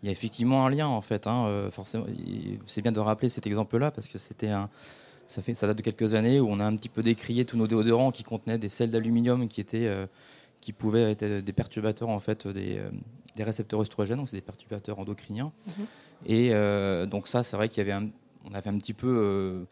[0.02, 1.26] Il y a effectivement un lien en fait.
[1.26, 4.68] hein, euh, forcément, il- c'est bien de rappeler cet exemple-là parce que c'était un,
[5.26, 7.56] ça fait, ça date de quelques années où on a un petit peu décrié tous
[7.56, 10.06] nos déodorants qui contenaient des sels d'aluminium qui étaient, euh,
[10.60, 12.90] qui pouvaient être des perturbateurs en fait des, euh,
[13.36, 15.52] des récepteurs œstrogènes, donc c'est des perturbateurs endocriniens.
[15.66, 15.86] Mhm.
[16.26, 18.08] Et euh, donc ça, c'est vrai qu'il y avait, un-
[18.44, 19.66] on avait un petit peu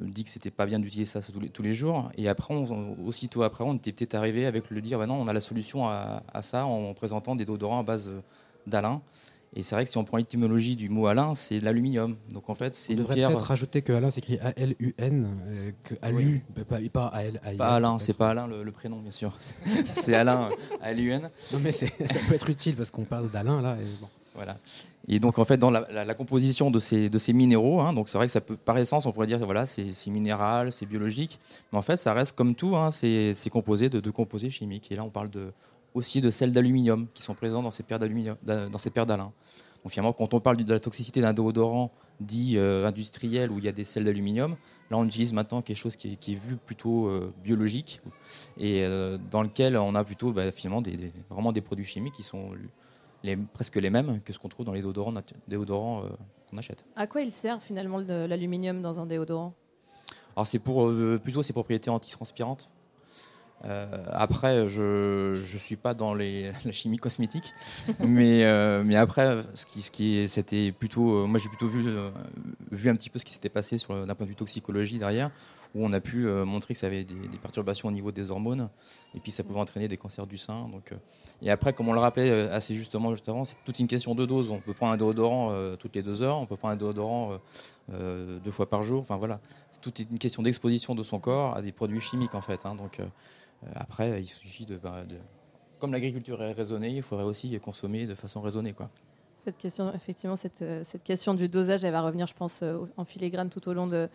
[0.00, 2.10] dit que c'était pas bien d'utiliser ça tous les, tous les jours.
[2.16, 5.28] Et après, on- aussitôt après, on était peut-être arrivé avec le dire, bah non, on
[5.28, 8.20] a la solution à, à ça en présentant des déodorants à base euh,
[8.66, 9.02] d'Alain.
[9.54, 12.16] Et c'est vrai que si on prend l'étymologie du mot Alain, c'est l'aluminium.
[12.30, 13.28] Donc en fait, c'est On une pierre.
[13.28, 17.58] peut-être rajouter que Alain s'écrit A-L-U-N, euh, que Alu, pas, pas A-L-A-I-N.
[17.58, 18.02] Pas Alain, peut-être.
[18.02, 19.36] c'est pas Alain le, le prénom, bien sûr.
[19.84, 20.48] C'est- Alain,
[20.80, 21.28] A-L-U-N.
[21.52, 21.86] Non, mais ça
[22.28, 23.76] peut être utile parce qu'on parle d'Alain là.
[23.78, 24.08] Et bon.
[25.08, 28.54] Et donc en fait, dans la, composition de ces, minéraux, hein, donc c'est vrai que
[28.54, 31.38] par essence, on pourrait dire voilà, c'est minéral, c'est biologique,
[31.72, 34.90] mais en fait, ça reste comme tout, hein, c'est composé de, de composés chimiques.
[34.92, 35.30] Et là, on parle
[35.94, 38.36] aussi de sels d'aluminium qui sont présents dans ces paires d'aluminium.
[38.46, 41.90] Donc finalement, quand on parle de la toxicité d'un déodorant
[42.20, 44.56] dit euh, industriel où il y a des sels d'aluminium,
[44.90, 48.00] là, on utilise maintenant quelque chose qui est, vu plutôt euh, biologique
[48.58, 50.82] et euh, dans lequel on a plutôt bah, finalement
[51.30, 52.50] vraiment des produits chimiques qui sont
[53.22, 56.08] les, presque les mêmes que ce qu'on trouve dans les déodorants, euh,
[56.50, 56.84] qu'on achète.
[56.96, 59.54] À quoi il sert finalement le- l'aluminium dans un déodorant?
[60.36, 62.68] Alors c'est pour euh, plutôt ses propriétés antitranspirantes.
[63.64, 67.54] Euh, après, je ne suis pas dans les, la chimie cosmétique,
[68.00, 71.84] mais, euh, mais après, ce qui, ce qui c'était plutôt, moi j'ai plutôt vu,
[72.72, 75.30] vu un petit peu ce qui s'était passé d'un point de vue toxicologie derrière,
[75.74, 78.68] où on a pu euh, montrer que ça avait des, perturbations au niveau des hormones,
[79.14, 80.68] et puis ça pouvait entraîner des cancers du sein.
[80.68, 80.96] Donc, euh,
[81.40, 84.14] et après, comme on le rappelait euh, assez justement juste avant, c'est toute une question
[84.14, 84.50] de dose.
[84.50, 87.38] On peut prendre un déodorant toutes les deux heures, on peut prendre un déodorant
[87.88, 89.00] deux fois par jour.
[89.00, 92.40] Enfin voilà, c'est toute une question d'exposition de son corps à des produits chimiques en
[92.40, 92.64] fait.
[92.64, 92.74] hein.
[92.74, 92.98] donc
[93.74, 95.16] après, il suffit de, bah, de-
[95.78, 98.90] comme l'agriculture est raisonnée, il faudrait aussi consommer de façon raisonnée quoi.
[99.44, 102.78] Cette question, effectivement, cette, euh, cette, question du dosage, elle va revenir, je pense, euh,
[102.96, 104.08] en filigrane tout au long de,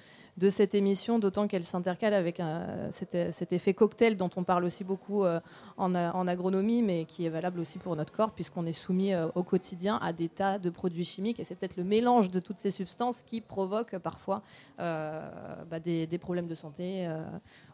[0.50, 3.16] cette émission, d'autant qu'elle s'intercale avec un, cet,
[3.52, 5.42] effet cocktail dont on parle aussi beaucoup euh,
[5.76, 5.94] en,
[6.28, 10.14] agronomie, mais qui est valable aussi pour notre corps, puisqu'on est soumis au quotidien à
[10.14, 13.42] des tas de produits chimiques, et c'est peut-être le mélange de toutes ces substances qui
[13.42, 14.42] provoque parfois
[14.80, 15.28] euh,
[15.70, 17.24] bah, des, problèmes de santé euh,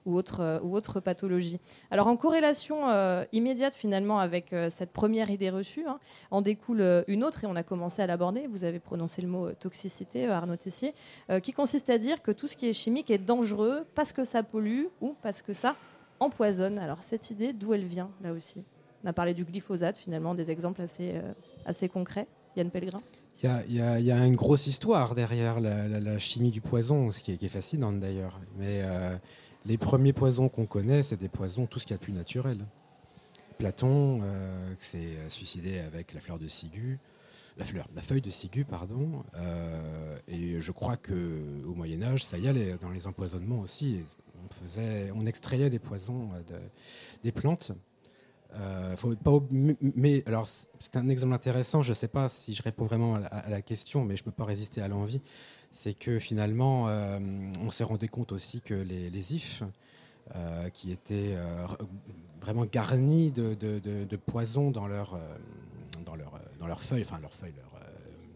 [0.06, 1.60] ou autres ou autre pathologies.
[1.92, 2.84] Alors, en corrélation
[3.32, 6.00] immédiate finalement avec cette première idée reçue, hein,
[6.32, 8.48] en découle une autre et on a commencé à l'aborder.
[8.48, 10.94] Vous avez prononcé le mot toxicité, euh, Arnaud Tessier,
[11.30, 14.24] euh, qui consiste à dire que tout ce qui est chimique est dangereux parce que
[14.24, 15.76] ça pollue ou parce que ça
[16.20, 16.80] empoisonne.
[16.80, 18.64] Alors cette idée, d'où elle vient là aussi?
[19.04, 21.34] On a parlé du glyphosate, finalement, des exemples assez, euh,
[21.66, 22.28] assez concrets.
[22.56, 23.02] Yann Pellegrin?
[23.42, 27.38] Il y, y, a une grosse histoire derrière la, chimie du poison, ce qui est,
[27.38, 28.40] qui est fascinante d'ailleurs.
[28.58, 28.84] Mais
[29.66, 32.14] les premiers poisons qu'on connaît, c'est des poisons, tout ce qu'il y a de plus
[32.14, 32.66] naturel.
[33.58, 37.00] Platon euh, s'est suicidé avec la fleur de ciguë,
[37.58, 39.24] la, fleur, la feuille de ciguë, pardon.
[39.36, 44.02] Euh, et je crois que au Moyen Âge, ça y allait dans les empoisonnements aussi.
[44.46, 46.56] On faisait, on extrayait des poisons de,
[47.24, 47.72] des plantes.
[48.56, 48.96] Euh,
[49.82, 51.84] mais alors c'est un exemple intéressant.
[51.84, 54.32] Je ne sais pas si je réponds vraiment à, la question, mais je ne peux
[54.32, 55.22] pas résister à l'envie.
[55.72, 57.20] C'est que finalement, euh,
[57.62, 59.64] on s'est rendu compte aussi que les, ifs
[60.36, 61.36] euh, qui étaient
[62.42, 65.18] vraiment garnis de, de, poison dans, leur,
[66.06, 67.54] dans, leur, dans leurs feuilles, enfin leurs feuilles,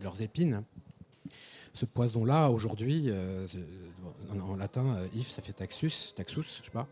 [0.01, 0.63] leurs épines.
[1.73, 3.12] Ce poison-là, aujourd'hui,
[4.41, 6.88] en, latin, if, ça fait taxus, taxus, je sais pas,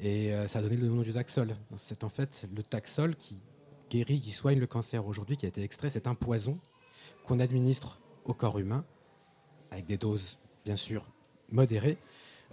[0.00, 1.56] et ça a donné le nom du taxol.
[1.76, 3.42] C'est en fait le taxol qui
[3.90, 5.90] guérit, qui soigne le cancer aujourd'hui, qui a été extrait.
[5.90, 6.58] C'est un poison
[7.24, 8.84] qu'on administre au corps humain
[9.70, 11.04] avec des doses, bien sûr,
[11.50, 11.98] modérées,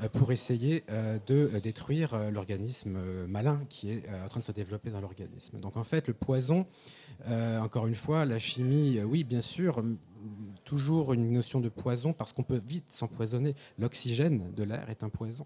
[0.02, 4.52] euh, pour essayer euh, de euh, détruire l'organisme malin qui est en train de se
[4.52, 5.60] développer dans l'organisme.
[5.60, 6.66] Donc en fait, le poison,
[7.62, 9.84] encore une fois, la chimie, oui, bien sûr,
[10.64, 13.56] toujours une notion de poison parce qu'on peut vite s'empoisonner.
[13.78, 15.46] L'oxygène de l'air est un poison.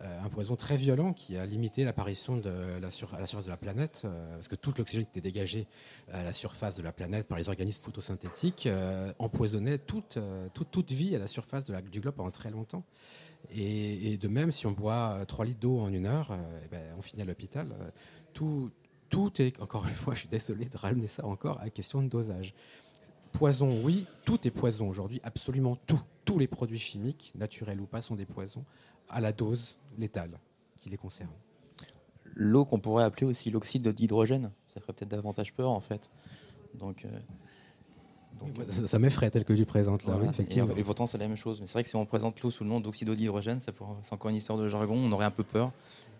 [0.00, 4.48] Un poison très violent qui a limité l'apparition à la surface de la planète, parce
[4.48, 5.66] que tout l'oxygène qui était dégagé
[6.12, 8.68] à la surface de la planète par les organismes photosynthétiques
[9.18, 10.18] empoisonnait toute,
[10.54, 12.84] toute, vie à la surface du globe pendant très longtemps.
[13.52, 16.82] Et, de même, si on boit 3 litres d'eau en une heure, euh, eh ben,
[16.98, 17.68] on finit à l'hôpital.
[18.32, 18.70] Tout,
[19.08, 22.02] tout est, encore une fois, je suis désolé de ramener ça encore à la question
[22.02, 22.54] de dosage.
[23.32, 26.00] Poison, oui, tout est poison aujourd'hui, absolument tout.
[26.24, 28.64] Tous les produits chimiques, naturels ou pas, sont des poisons
[29.10, 30.38] à la dose létale
[30.76, 31.30] qui les concerne.
[32.34, 36.08] L'eau qu'on pourrait appeler aussi l'oxyde d'hydrogène, ça ferait peut-être davantage peur en fait.
[36.74, 37.08] Donc, euh,
[38.68, 40.74] ça, m'effraie tel que je présente là, effectivement.
[40.76, 41.60] Et, pourtant, c'est la même chose.
[41.60, 43.74] Mais c'est vrai que si on présente l'eau sous le nom d'oxyde d'hydrogène, c'est
[44.12, 45.72] encore une histoire de jargon, on aurait un peu peur.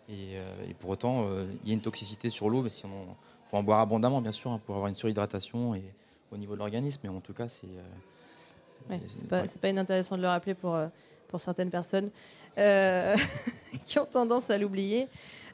[0.09, 3.17] Et, euh, pour autant, euh, il y a une toxicité sur l'eau, mais si on
[3.49, 5.85] faut en boire abondamment, bien sûr, hein, pour avoir une surhydratation et,
[6.33, 7.01] au niveau de l'organisme.
[7.05, 7.69] Mais en tout cas, c'est.
[8.91, 10.79] Euh, c'est pas, pas, inintéressant de le rappeler pour,
[11.29, 12.11] pour certaines personnes
[13.85, 15.09] qui ont tendance à l'oublier.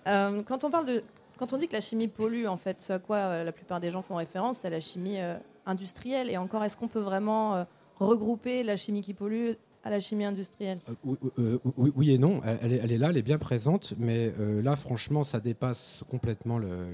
[0.04, 1.04] quand on parle de
[1.38, 3.90] quand on dit que la chimie pollue, en fait, ce à quoi la plupart des
[3.90, 5.18] gens font référence, c'est la chimie
[5.66, 6.30] industrielle.
[6.30, 7.64] Et encore, est-ce qu'on peut vraiment euh,
[7.96, 9.52] regrouper la chimie qui pollue
[9.86, 10.80] à la chimie industrielle.
[10.88, 15.22] Euh, euh, oui, et non, elle est, là, elle est bien présente, mais là, franchement,
[15.22, 16.88] ça dépasse complètement le,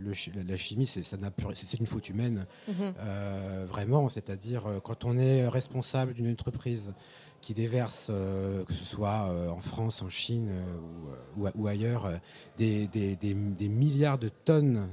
[0.46, 2.94] la chimie, c'est une faute humaine, mhm.
[3.66, 6.92] vraiment, c'est-à-dire quand on est responsable d'une entreprise
[7.42, 12.08] qui déverse, euh, que ce soit euh, en France, en Chine euh, ou, ailleurs,
[12.56, 12.88] des,
[13.68, 14.88] milliards de tonnes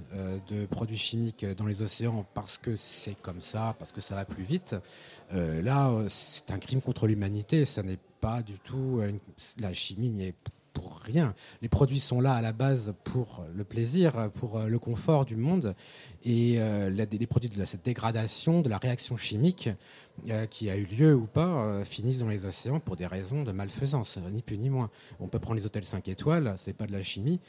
[0.49, 4.25] de produits chimiques dans les océans parce que c'est comme ça, parce que ça va
[4.25, 4.75] plus vite.
[5.31, 7.65] là, c'est un crime contre l'humanité.
[7.65, 9.01] Ça n'est pas du tout
[9.59, 10.35] la chimie n'y est
[10.73, 11.33] pour rien.
[11.61, 15.75] Les produits sont là à la base pour le plaisir, pour le confort du monde.
[16.23, 19.69] Et les produits de cette dégradation, de la réaction chimique,
[20.27, 23.43] euh, qui a eu lieu ou pas euh, finissent dans les océans pour des raisons
[23.43, 24.89] de malfaisance, ni plus ni moins.
[25.19, 27.39] On peut prendre les hôtels 5 étoiles, c'est pas de la chimie,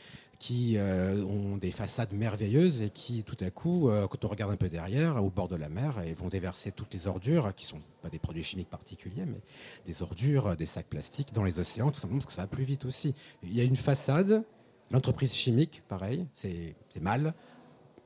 [0.41, 4.57] qui euh, ont des façades merveilleuses et qui, tout à coup, quand on regarde un
[4.57, 8.09] peu derrière, au bord de la mer, vont déverser toutes les ordures, qui sont pas
[8.09, 9.41] des produits chimiques particuliers, mais
[9.87, 12.65] des ordures, des sacs plastiques dans les océans, tout simplement parce que ça va plus
[12.65, 13.15] vite aussi.
[13.45, 14.43] Il y a une façade,
[14.91, 17.35] l'entreprise chimique, pareil, c'est mal,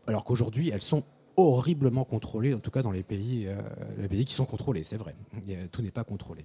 [0.07, 1.05] alors qu'aujourd'hui, elles sont
[1.37, 3.57] horriblement contrôlé, en tout cas dans les pays, euh,
[3.99, 5.15] les pays qui sont contrôlés, c'est vrai.
[5.73, 6.45] Tout n'est pas contrôlé.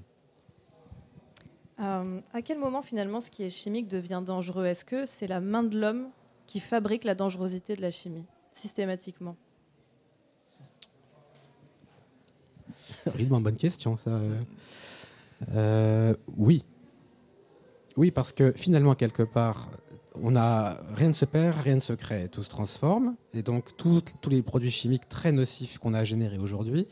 [1.79, 4.65] Euh, à quel moment finalement ce qui est chimique devient dangereux?
[4.65, 6.09] Est-ce que c'est la main de l'homme
[6.45, 9.37] qui fabrique la dangerosité de la chimie, systématiquement?
[13.29, 14.19] Bonne question, ça.
[15.55, 16.65] Euh, oui.
[17.95, 19.69] Oui, parce que finalement, quelque part,
[20.21, 23.15] on rien ne se perd, rien ne se crée, tout se transforme.
[23.33, 26.87] Et donc tous les produits chimiques très nocifs qu'on a générés aujourd'hui,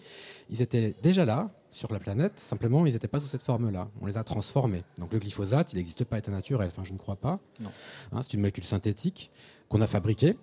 [0.49, 3.89] ils étaient déjà là sur la planète, simplement ils n'étaient pas sous cette forme-là.
[4.01, 4.83] On les a transformés.
[4.97, 7.39] Donc le glyphosate, il n'existe pas, état naturel, enfin je ne crois pas.
[8.11, 9.31] Hein, c'est une molécule synthétique
[9.69, 10.37] qu'on a fabriquée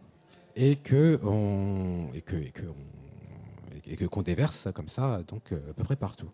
[0.57, 2.63] et que on, et que, et que
[3.87, 6.31] et que qu'on déverse comme ça donc euh, à peu près partout.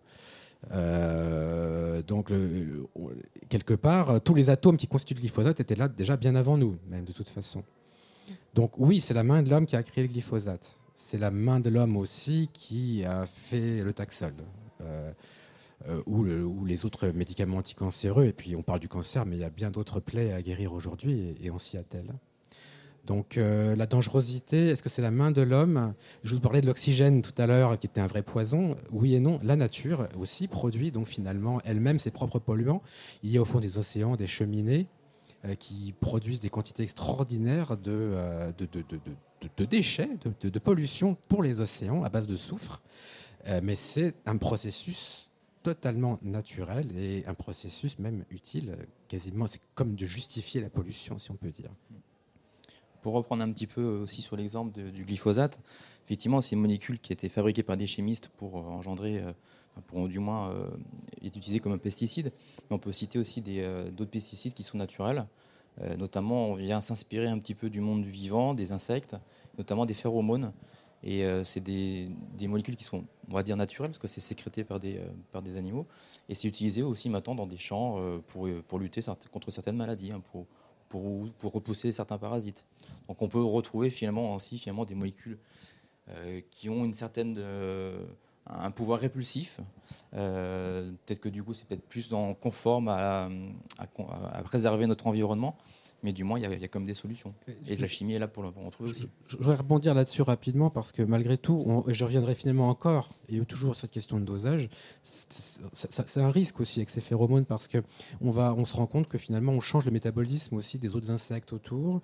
[0.71, 2.31] Euh, donc,
[3.49, 6.77] quelque part, tous les atomes qui constituent le glyphosate étaient là déjà bien avant nous,
[6.87, 7.63] même de toute façon.
[8.53, 10.75] Donc, oui, c'est la main de l'homme qui a créé le glyphosate.
[10.93, 14.33] C'est la main de l'homme aussi qui a fait le taxol.
[14.81, 15.11] Euh,
[15.89, 18.25] euh, ou, ou, les autres médicaments anticancéreux.
[18.25, 20.73] Et puis on parle du cancer, mais il y a bien d'autres plaies à guérir
[20.73, 22.13] aujourd'hui et, on s'y attelle.
[23.07, 25.95] Donc euh, la dangerosité, est-ce que c'est la main de l'homme?
[26.23, 28.75] Je vous parlais de l'oxygène tout à l'heure, qui était un vrai poison.
[28.91, 29.39] Oui et non.
[29.41, 32.83] La nature aussi produit donc finalement elle-même ses propres polluants.
[33.23, 34.85] Il y a au fond des océans des cheminées
[35.45, 38.51] euh, qui produisent des quantités extraordinaires euh,
[39.57, 42.83] de, déchets, de, pollution pour les océans à base de soufre.
[43.63, 45.29] Mais c'est un processus
[45.63, 48.77] totalement naturel et un processus même utile,
[49.07, 51.71] quasiment, c'est comme de justifier la pollution, si on peut dire
[53.01, 55.59] pour reprendre un petit peu aussi sur l'exemple du glyphosate,
[56.05, 59.31] effectivement, c'est une molécule qui a été fabriquée par des chimistes pour euh, engendrer, euh,
[59.87, 60.67] pour du moins euh,
[61.23, 62.31] être utilisée comme un pesticide.
[62.69, 65.25] Mais on peut citer aussi d'autres pesticides qui sont naturels.
[65.97, 69.15] notamment, on vient s'inspirer un petit peu du monde vivant, des insectes,
[69.57, 70.51] notamment des phéromones.
[71.03, 72.11] Et c'est des,
[72.47, 75.57] molécules qui sont, on va dire, naturelles, parce que c'est sécrété par des, par des
[75.57, 75.87] animaux.
[76.29, 80.21] Et c'est utilisé aussi maintenant dans des champs pour, pour lutter contre certaines maladies, hein,
[80.31, 80.45] pour,
[80.91, 82.65] pour, repousser certains parasites.
[83.07, 85.37] Donc on peut retrouver finalement ainsi finalement des molécules
[86.09, 88.05] euh, qui ont une certaine euh,
[88.45, 89.59] un pouvoir répulsif.
[90.13, 93.29] Euh, peut-être que du coup c'est peut-être plus dans, conforme à,
[94.43, 95.55] préserver notre environnement
[96.03, 97.33] mais du moins, il y, a, il y, a comme des solutions.
[97.67, 99.07] Et la chimie est là pour, pour en trouver aussi.
[99.27, 103.41] Je, voudrais rebondir là-dessus rapidement parce que malgré tout, je reviendrai finalement encore, il y
[103.41, 104.69] a toujours cette question de dosage.
[105.73, 107.81] C'est un risque aussi avec ces phéromones parce qu'on
[108.21, 112.01] on se rend compte que finalement, on change le métabolisme aussi des autres insectes autour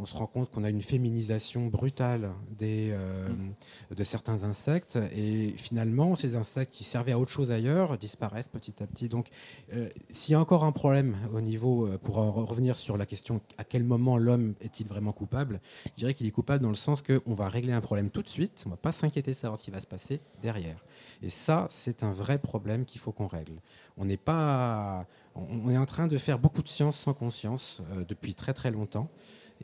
[0.00, 3.94] on se rend compte qu'on a une féminisation brutale des, euh, mm.
[3.94, 4.98] de certains insectes.
[5.16, 9.08] Et finalement, ces insectes qui servaient à autre chose ailleurs disparaissent petit à petit.
[9.08, 9.28] Donc,
[9.72, 13.40] euh, s'il y a encore un problème au niveau, euh, pour revenir sur la question
[13.58, 17.02] à quel moment l'homme est-il vraiment coupable, je dirais qu'il est coupable dans le sens
[17.02, 19.58] qu'on va régler un problème tout de suite, on ne va pas s'inquiéter de savoir
[19.58, 20.84] ce qui va se passer derrière.
[21.22, 23.60] Et ça, c'est un vrai problème qu'il faut qu'on règle.
[23.96, 25.06] On n'est pas.
[25.34, 29.08] On est en train de faire beaucoup de science sans conscience depuis très très longtemps.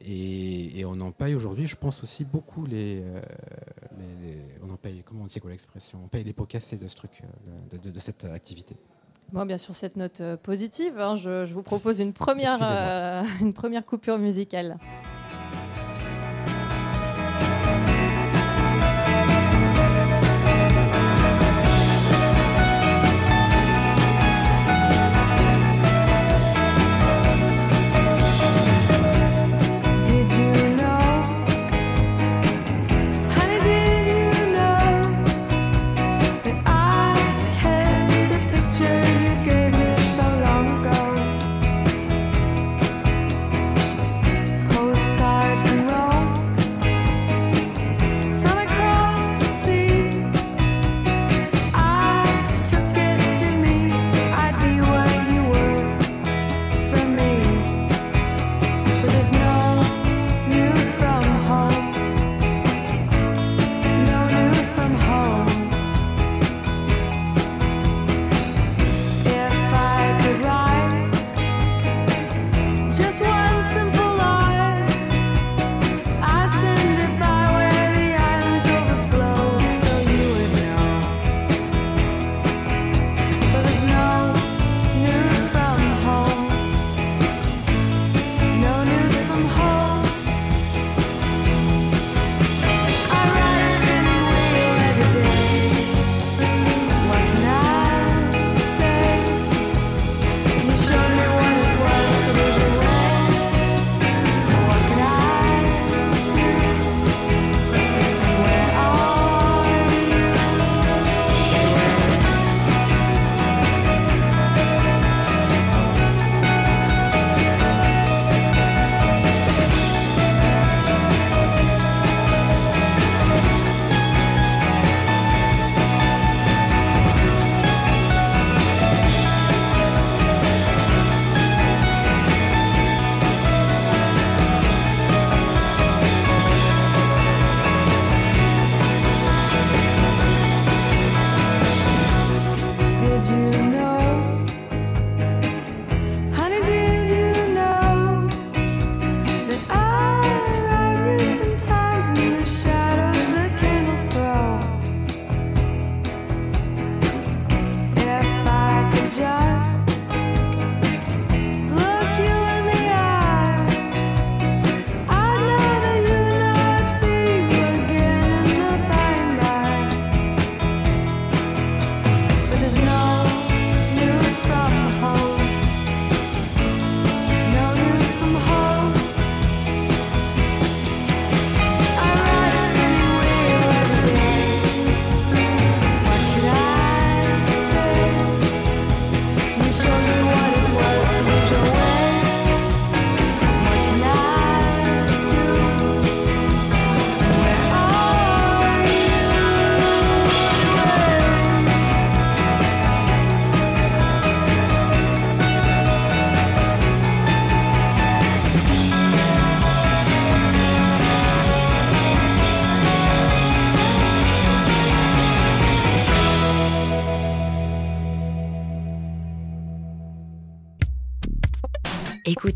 [0.07, 3.21] Et, on en paye aujourd'hui, je pense aussi beaucoup les, euh,
[4.62, 5.99] on en paye, comment on dit quoi l'expression?
[6.05, 8.77] On paye les pots cassés de ce truc, euh, de, cette activité.
[9.33, 12.61] Bon, bien sûr, cette note euh, positive, hein, je, je, vous propose une première,
[13.40, 14.79] une première coupure musicale.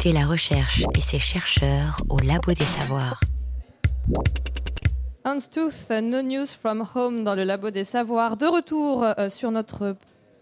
[0.04, 3.20] La recherche et ses chercheurs au Labo des Savoirs.
[5.24, 8.36] Hans Tooth, No News from Home dans le Labo des Savoirs.
[8.36, 9.96] De retour euh, sur notre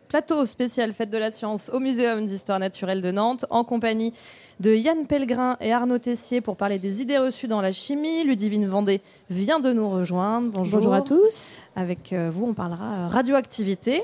[0.09, 4.13] plateau spécial Fête de la Science au Muséum d'Histoire Naturelle de Nantes en compagnie
[4.61, 8.25] de Yann Pellegrin et Arnaud Tessier pour parler des idées reçues dans la chimie.
[8.25, 10.51] Ludivine Vendée vient de nous rejoindre.
[10.51, 11.63] Bonjour, Bonjour à tous.
[11.77, 14.03] Avec euh, vous, on parlera radioactivité.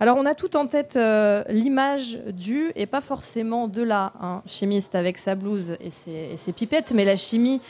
[0.00, 4.42] Alors, on a tout en tête euh, l'image du, et pas forcément de la, un
[4.46, 7.60] chimiste avec sa blouse et ses, et ses pipettes, mais la chimie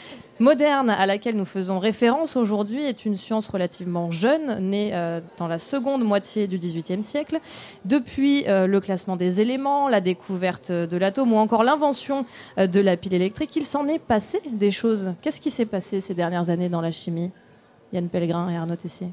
[0.40, 5.48] moderne à laquelle nous faisons référence aujourd'hui est une science relativement jeune, née euh, dans
[5.48, 7.40] la seconde moitié du XVIIIe siècle.
[7.84, 12.24] Depuis euh, le classement des éléments, la découverte de l'atome ou encore l'invention
[12.58, 15.14] euh, de la pile électrique, il s'en est passé des choses.
[15.22, 17.30] Qu'est-ce qui s'est passé ces dernières années dans la chimie
[17.92, 19.08] Yann Pellegrin et Arnaud Tessier?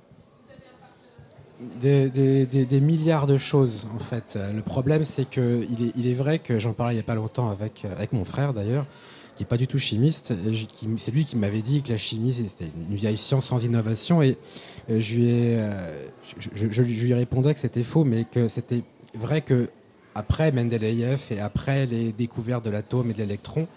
[1.80, 4.38] Des, milliards de choses en fait.
[4.54, 5.66] Le problème c'est que
[5.96, 8.54] il est, vrai que j'en parlais il n'y a pas longtemps avec, avec mon frère
[8.54, 8.86] d'ailleurs,
[9.36, 10.34] qui n'est pas du tout chimiste.
[10.72, 14.22] qui- C'est lui qui m'avait dit que la chimie c'était une vieille science sans innovation
[14.22, 14.38] et
[14.90, 16.06] euh, je lui, euh,
[16.46, 18.82] je lui répondais que c'était faux, mais que c'était
[19.14, 19.70] vrai que
[20.16, 23.68] après Mendeleïev et après les découvertes de l'atome et de l'électron,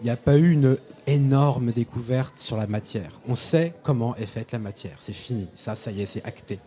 [0.00, 0.76] il n'y a pas eu une
[1.06, 3.20] énorme découverte sur la matière.
[3.28, 4.96] On sait comment est faite la matière.
[5.00, 5.48] C'est fini.
[5.54, 6.58] Ça, ça y est, c'est acté.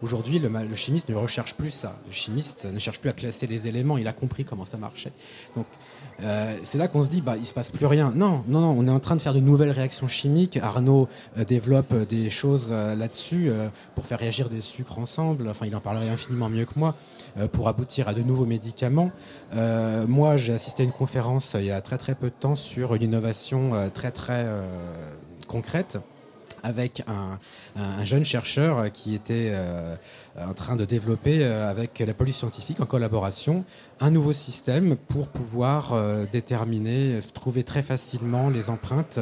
[0.00, 1.96] Aujourd'hui, le, chimiste ne recherche plus ça.
[2.06, 3.98] Le chimiste ne cherche plus à classer les éléments.
[3.98, 5.10] Il a compris comment ça marchait.
[5.56, 5.66] Donc,
[6.22, 8.12] euh, c'est là qu'on se dit, bah, il se passe plus rien.
[8.14, 8.76] Non, non, non.
[8.78, 10.56] On est en train de faire de nouvelles réactions chimiques.
[10.56, 13.50] Arnaud euh, développe euh, des choses là-dessus
[13.96, 15.48] pour faire réagir des sucres ensemble.
[15.48, 16.94] Enfin, il en parlerait infiniment mieux que moi
[17.52, 19.10] pour aboutir à de nouveaux médicaments.
[19.52, 22.94] Moi, j'ai assisté à une conférence il y a très très peu de temps sur
[22.94, 24.46] une innovation très très
[25.46, 25.98] concrète
[26.62, 27.38] avec un,
[27.76, 29.94] un- un jeune chercheur qui était euh,
[30.38, 33.64] en train de développer euh, avec la police scientifique en collaboration
[34.00, 39.18] un nouveau système pour pouvoir euh, déterminer, trouver très facilement les empreintes,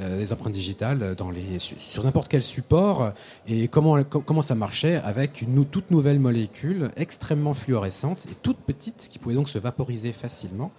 [0.00, 3.12] les empreintes digitales dans les, sur, n'importe quel support
[3.48, 8.58] et comment, com- comment ça marchait avec une toute nouvelle molécule extrêmement fluorescente et toute
[8.58, 10.70] petite qui pouvait donc se vaporiser facilement.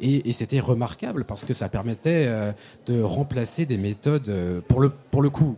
[0.00, 2.52] Et, et c'était remarquable parce que ça permettait euh,
[2.86, 5.56] de remplacer des méthodes, euh, pour, le, pour le coup,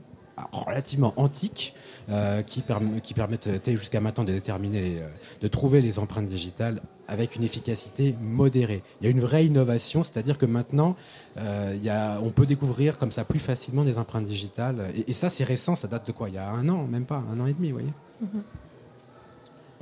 [0.53, 1.75] relativement antiques,
[2.09, 5.09] euh, qui, perm- qui permettaient jusqu'à maintenant de déterminer, les, euh,
[5.43, 8.83] de trouver les empreintes digitales avec une efficacité modérée.
[9.01, 10.97] Il y a une vraie innovation, c'est-à-dire que maintenant,
[11.37, 14.91] euh, il y a, on peut découvrir comme ça plus facilement des empreintes digitales.
[14.97, 16.29] Et, et ça, c'est récent, ça date de quoi?
[16.29, 17.93] Il y a un an, même pas, un an et demi, vous voyez?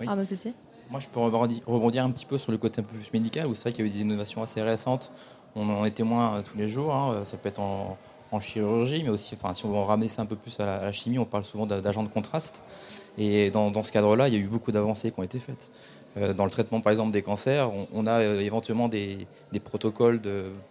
[0.01, 0.07] Oui.
[0.07, 0.55] Arnaud Tessier?
[0.91, 3.55] Moi, je peux rebondir, un petit peu sur le côté un peu plus médical, où
[3.55, 5.13] c'est vrai qu'il y a eu des innovations assez récentes.
[5.55, 6.95] On en est témoin euh, tous les jours.
[6.95, 7.23] hein.
[7.25, 7.99] Ça peut être en,
[8.41, 11.19] chirurgie, mais aussi, enfin, si on veut ramener ça un peu plus à la, chimie,
[11.19, 12.63] on parle souvent d'a- d'agents de contraste.
[13.19, 15.71] Et dans, ce cadre-là, il y a eu beaucoup d'avancées qui ont été faites.
[16.17, 19.27] Euh, dans le traitement, par exemple, des cancers, on, a euh, éventuellement des,
[19.65, 20.21] protocoles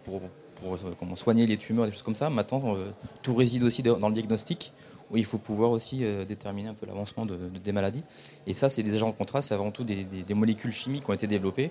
[0.04, 0.20] pour,
[0.64, 2.28] euh, soigner les tumeurs, des choses comme ça.
[2.30, 2.90] Maintenant, euh,
[3.22, 4.72] tout réside aussi dans le diagnostic,
[5.14, 8.02] il faut pouvoir aussi euh, déterminer un peu l'avancement de- de- des maladies.
[8.46, 11.14] Et ça, c'est des agents de contraste, c'est avant tout des, molécules chimiques qui ont
[11.14, 11.70] été développées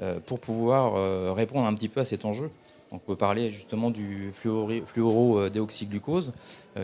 [0.00, 2.50] euh, pour pouvoir euh, répondre un petit peu à cet enjeu.
[2.90, 6.32] Donc, on peut parler justement du fluorodéoxyglucose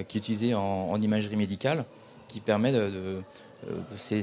[0.06, 1.86] qui est utilisé en, imagerie médicale,
[2.28, 3.22] qui permet de...
[3.94, 4.20] c'est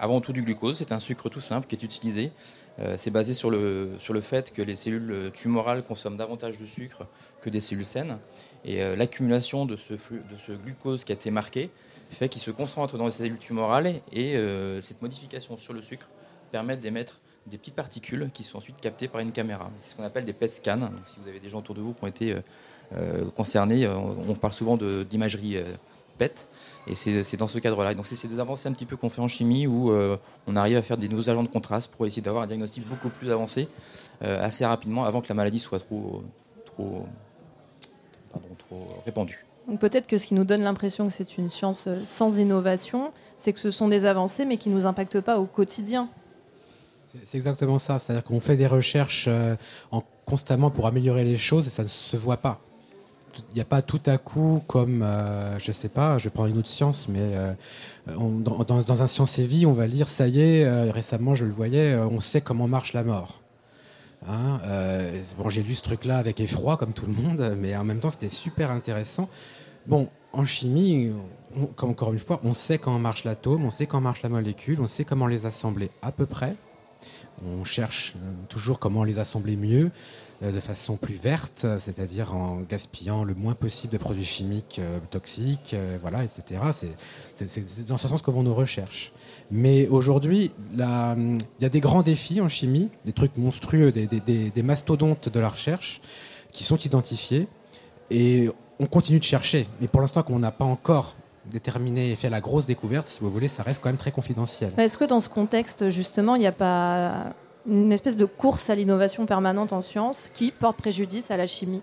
[0.00, 2.32] avant tout du glucose, c'est un sucre tout simple qui est utilisé.
[2.96, 7.06] C'est basé sur le, sur le fait que les cellules tumorales consomment davantage de sucre
[7.42, 8.18] que des cellules saines.
[8.64, 11.70] Et euh, l'accumulation de ce, glucose qui a été marqué
[12.10, 16.08] fait qu'il se concentre dans les cellules tumorales et euh, cette modification sur le sucre
[16.50, 19.70] permet d'émettre des petites particules qui sont ensuite captées par une caméra.
[19.78, 20.76] C'est ce qu'on appelle des PET scans.
[20.76, 22.36] Donc, si vous avez des gens autour de vous qui ont été
[22.94, 25.56] euh, concernés, on parle souvent d'imagerie
[26.18, 26.48] PET.
[26.86, 27.94] Et c'est dans ce cadre-là.
[27.94, 29.90] Donc c'est des avancées un petit peu qu'on fait en chimie où
[30.46, 33.08] on arrive à faire des nouveaux agents de contraste pour essayer d'avoir un diagnostic beaucoup
[33.08, 33.66] plus avancé
[34.20, 37.06] assez rapidement avant que la maladie soit trop
[39.04, 39.44] répandue.
[39.68, 43.12] Donc peut-être que ce qui nous donne l'impression que c'est une science euh, sans innovation,
[43.36, 46.08] c'est que ce sont des avancées mais qui ne nous impactent pas au quotidien.
[47.24, 47.98] C'est- exactement ça.
[47.98, 49.54] C'est-à-dire qu'on fait des recherches euh,
[49.90, 52.60] en, constamment pour améliorer les choses et ça ne se voit pas.
[53.50, 56.48] Il n'y a pas tout à coup comme, euh, je sais pas, je vais prendre
[56.50, 57.52] une autre science, mais euh,
[58.08, 61.44] on- dans, un Science et Vie, on va lire, ça y est, euh, récemment je
[61.44, 63.41] le voyais, on sait comment marche la mort.
[64.28, 67.84] Hein, euh, bon, j'ai lu ce truc-là avec effroi, comme tout le monde, mais en
[67.84, 69.28] même temps, c'était super intéressant.
[69.86, 71.12] Bon, en chimie,
[71.78, 74.86] encore une fois, on sait comment marche l'atome, on sait comment marche la molécule, on
[74.86, 76.54] sait comment les assembler à peu près.
[77.44, 78.14] On cherche
[78.48, 79.90] toujours comment les assembler mieux,
[80.42, 84.80] de façon plus verte, c'est-à-dire en gaspillant le moins possible de produits chimiques
[85.10, 86.60] toxiques, voilà, etc.
[87.36, 89.12] C'est dans ce sens que vont nos recherches.
[89.52, 95.28] Mais aujourd'hui, il y a des grands défis en chimie, des trucs monstrueux, des, mastodontes
[95.28, 96.00] de la recherche
[96.52, 97.46] qui sont identifiés.
[98.10, 99.66] Et on continue de chercher.
[99.80, 101.16] Mais pour l'instant, comme on n'a pas encore
[101.50, 104.72] déterminé et fait la grosse découverte, si vous voulez, ça reste quand même très confidentiel.
[104.78, 107.34] Est-ce que dans ce contexte, justement, il n'y a pas
[107.66, 111.82] une espèce de course à l'innovation permanente en sciences qui porte préjudice à la chimie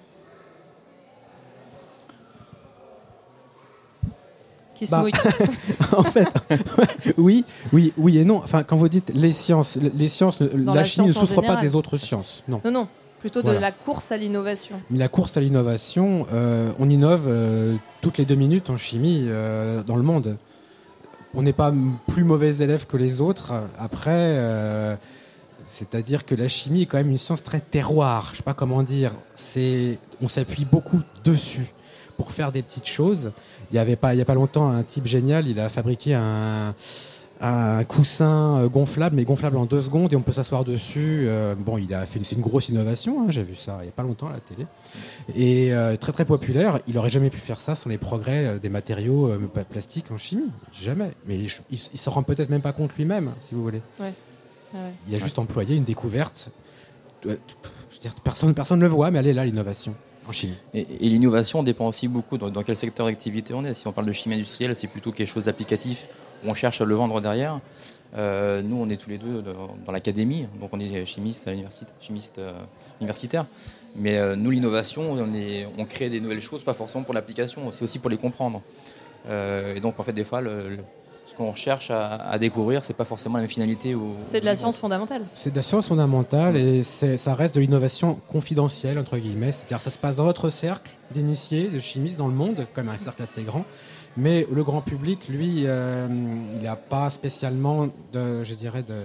[4.89, 5.03] Bah,
[5.97, 6.29] en fait,
[7.17, 8.37] oui, oui, oui et non.
[8.37, 11.97] Enfin, quand vous dites les sciences, les sciences, la, chimie ne souffre pas des autres
[11.97, 12.43] sciences.
[12.47, 12.87] Non, non, non
[13.19, 14.81] plutôt de la course à l'innovation.
[14.89, 19.25] Mais la course à l'innovation, euh, on innove euh, toutes les deux minutes en chimie
[19.27, 20.37] euh, dans le monde.
[21.33, 21.71] On n'est pas
[22.07, 23.53] plus mauvais élèves que les autres.
[23.77, 24.97] Après,
[25.69, 28.25] c'est-à-dire que la chimie est quand même une science très terroir.
[28.27, 29.13] Je ne sais pas comment dire.
[30.21, 31.71] On s'appuie beaucoup dessus
[32.17, 33.31] pour faire des petites choses.
[33.71, 36.15] Il y avait pas, il y a pas longtemps, un type génial, il a fabriqué
[36.15, 36.73] un,
[37.39, 41.25] un coussin euh, gonflable, mais gonflable en deux secondes et on peut s'asseoir dessus.
[41.27, 43.89] Euh, bon, il a fait c'est une grosse innovation, hein, j'ai vu ça il n'y
[43.89, 44.65] a pas longtemps à la télé.
[45.35, 46.79] Et euh, très très populaire.
[46.87, 49.31] Il aurait jamais pu faire ça sans les progrès des matériaux
[49.69, 50.51] plastiques en chimie.
[50.73, 51.11] Jamais.
[51.25, 53.81] Mais il, il, se rend peut-être même pas compte lui-même, si vous voulez.
[55.07, 56.51] Il a juste employé une découverte.
[57.23, 57.39] Je veux
[58.01, 59.95] dire, personne personne ne le voit, mais elle est là l'innovation.
[60.73, 63.73] Et, l'innovation dépend aussi beaucoup dans, quel secteur d'activité on est.
[63.73, 66.07] Si on parle de chimie industrielle, c'est plutôt quelque chose d'applicatif
[66.43, 67.59] où on cherche à le vendre derrière.
[68.15, 69.43] Euh, nous, on est tous les deux
[69.85, 72.53] dans, l'académie, donc on est chimistes à l'université, chimistes euh,
[72.99, 73.45] universitaires.
[73.95, 75.31] Mais euh, nous, l'innovation, on,
[75.77, 78.61] on crée des nouvelles choses, pas forcément pour l'application, c'est aussi pour les comprendre.
[79.27, 80.77] et donc, en fait, des fois, le
[81.29, 83.95] ce qu'on cherche à, découvrir, c'est pas forcément la même finalité.
[84.11, 85.21] C'est de la science fondamentale.
[85.33, 89.51] C'est de la science fondamentale et ça reste de l'innovation confidentielle, entre guillemets.
[89.51, 92.97] C'est-à-dire ça se passe dans notre cercle d'initiés, de chimistes dans le monde, comme un
[92.97, 93.65] cercle assez grand.
[94.17, 96.07] Mais le grand public, lui, euh,
[96.55, 98.95] il n'a pas spécialement, de, je dirais, de,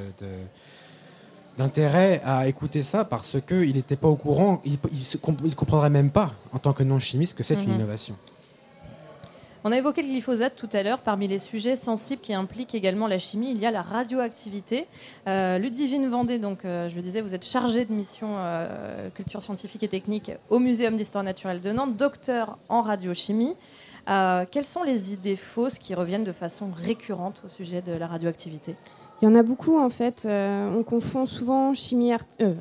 [1.58, 6.32] d'intérêt à écouter ça parce qu'il n'était pas au courant, il ne comprendrait même pas,
[6.52, 7.74] en tant que non-chimiste, que c'est une mhm.
[7.74, 8.16] innovation.
[9.66, 10.98] On a évoqué le glyphosate tout à l'heure.
[10.98, 14.86] Parmi les sujets sensibles qui impliquent également la chimie, il y a la radioactivité.
[15.26, 19.40] Euh, Ludivine Vendée, donc, euh, je le disais, vous êtes chargée de mission euh, culture
[19.40, 23.54] scientifique et technique au Muséum d'histoire naturelle de Nantes, docteur en radiochimie.
[24.06, 28.76] quelles sont les idées fausses qui reviennent de façon récurrente au sujet de la radioactivité?
[29.22, 30.26] Il y en a beaucoup en fait.
[30.28, 32.12] on confond souvent chimie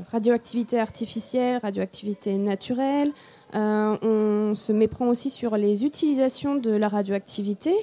[0.10, 3.12] radioactivité artificielle, radioactivité naturelle.
[3.56, 7.74] Euh, on se méprend aussi sur les utilisations de la radioactivité.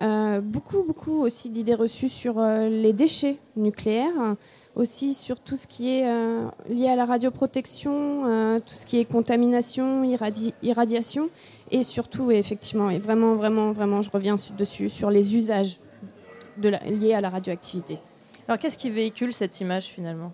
[0.00, 4.36] Euh, beaucoup, beaucoup aussi d'idées reçues sur euh, les déchets nucléaires,
[4.74, 6.04] aussi sur tout ce qui est
[6.68, 10.02] lié à la radioprotection, tout ce qui est contamination,
[10.62, 11.28] irradiation,
[11.70, 15.78] et surtout, effectivement, et vraiment, vraiment, vraiment, je reviens dessus, sur les usages
[16.86, 17.98] liés à la radioactivité.
[18.48, 20.32] Alors, qu'est-ce qui véhicule cette image finalement?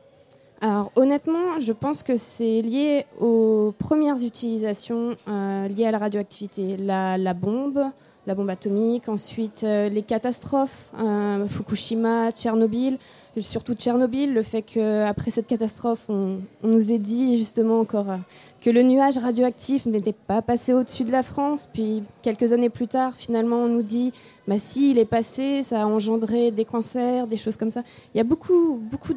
[0.61, 6.77] Alors honnêtement, je pense que c'est lié aux premières utilisations euh, liées à la radioactivité.
[6.77, 7.85] La, bombe,
[8.29, 12.99] la bombe atomique, ensuite euh, les catastrophes, euh, Fukushima, Tchernobyl,
[13.41, 18.19] surtout Tchernobyl, le fait qu'après cette catastrophe, on, nous ait dit justement encore
[18.61, 21.69] que le nuage radioactif n'était pas passé au-dessus de la France.
[21.73, 24.13] Puis quelques années plus tard, finalement, on nous dit
[24.47, 27.83] bah si, il est passé, ça a engendré des cancers, des choses comme ça.
[28.15, 29.15] Il y a beaucoup, beaucoup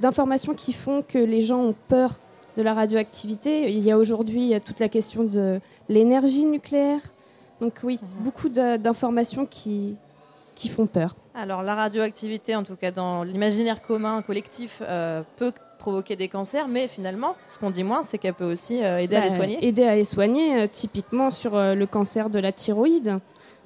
[0.00, 2.18] d'informations qui font que les gens ont peur
[2.56, 3.70] de la radioactivité.
[3.70, 7.00] Il y a aujourd'hui toute la question de l'énergie nucléaire.
[7.62, 8.24] Donc oui, mhm.
[8.24, 9.94] beaucoup d'informations qui,
[10.56, 11.14] qui font peur.
[11.32, 16.66] Alors la radioactivité, en tout cas dans l'imaginaire commun, collectif, euh, peut provoquer des cancers,
[16.66, 19.36] mais finalement, ce qu'on dit moins, c'est qu'elle peut aussi euh, aider à les bah,
[19.36, 19.64] soigner.
[19.64, 23.20] Aider à les soigner, euh, typiquement sur le cancer de la thyroïde.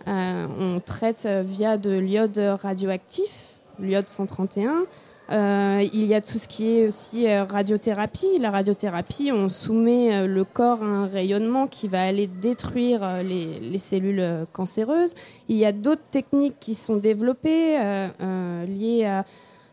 [0.06, 4.84] on traite via de l'iode radioactif, l'iode 131.
[5.32, 8.38] Euh, il y a tout ce qui est aussi euh, radiothérapie.
[8.38, 13.78] La radiothérapie, on soumet euh, le corps à un rayonnement qui va aller détruire les,
[13.78, 15.14] cellules cancéreuses.
[15.48, 17.76] Il y a d'autres techniques qui sont développées
[18.66, 19.24] liées à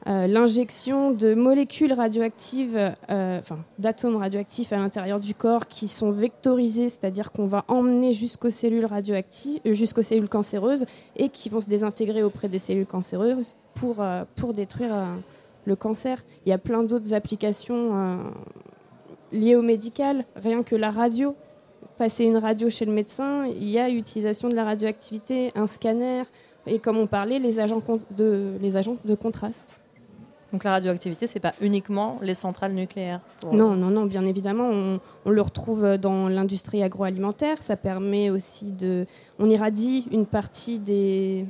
[0.06, 2.78] l'injection de molécules radioactives,
[3.08, 8.52] enfin d'atomes radioactifs à l'intérieur du corps qui sont vectorisés, c'est-à-dire qu'on va emmener jusqu'aux
[8.52, 10.86] cellules radioactives, jusqu'aux cellules cancéreuses
[11.16, 14.04] et qui vont se désintégrer auprès des cellules cancéreuses pour,
[14.36, 14.92] pour détruire
[15.66, 16.24] le cancer.
[16.46, 18.18] Il y a plein d'autres applications euh,
[19.32, 21.36] liées au médical, rien que la radio.
[21.98, 26.24] Passer une radio chez le médecin, il y a utilisation de la radioactivité, un scanner,
[26.66, 29.80] et comme on parlait, les agents de, les agents de contraste.
[30.52, 33.22] Donc la radioactivité, c'est pas uniquement les centrales nucléaires.
[33.52, 37.62] Non, non, non, bien évidemment, on, on le retrouve dans l'industrie agroalimentaire.
[37.62, 39.08] Ça permet aussi de,
[39.40, 41.46] on irradie une partie des,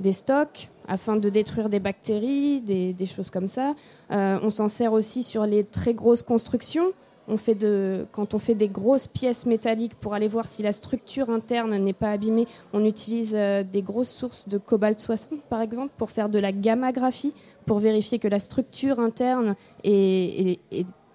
[0.00, 3.74] des stocks afin de détruire des bactéries, des, choses comme ça.
[4.10, 6.92] Euh, on s'en sert aussi sur les très grosses constructions.
[7.28, 10.70] On fait de, quand on fait des grosses pièces métalliques pour aller voir si la
[10.70, 15.60] structure interne n'est pas abîmée, on utilise euh, des grosses sources de cobalt 60 par
[15.60, 17.34] exemple pour faire de la gammagraphie,
[17.64, 20.60] pour vérifier que la structure interne est,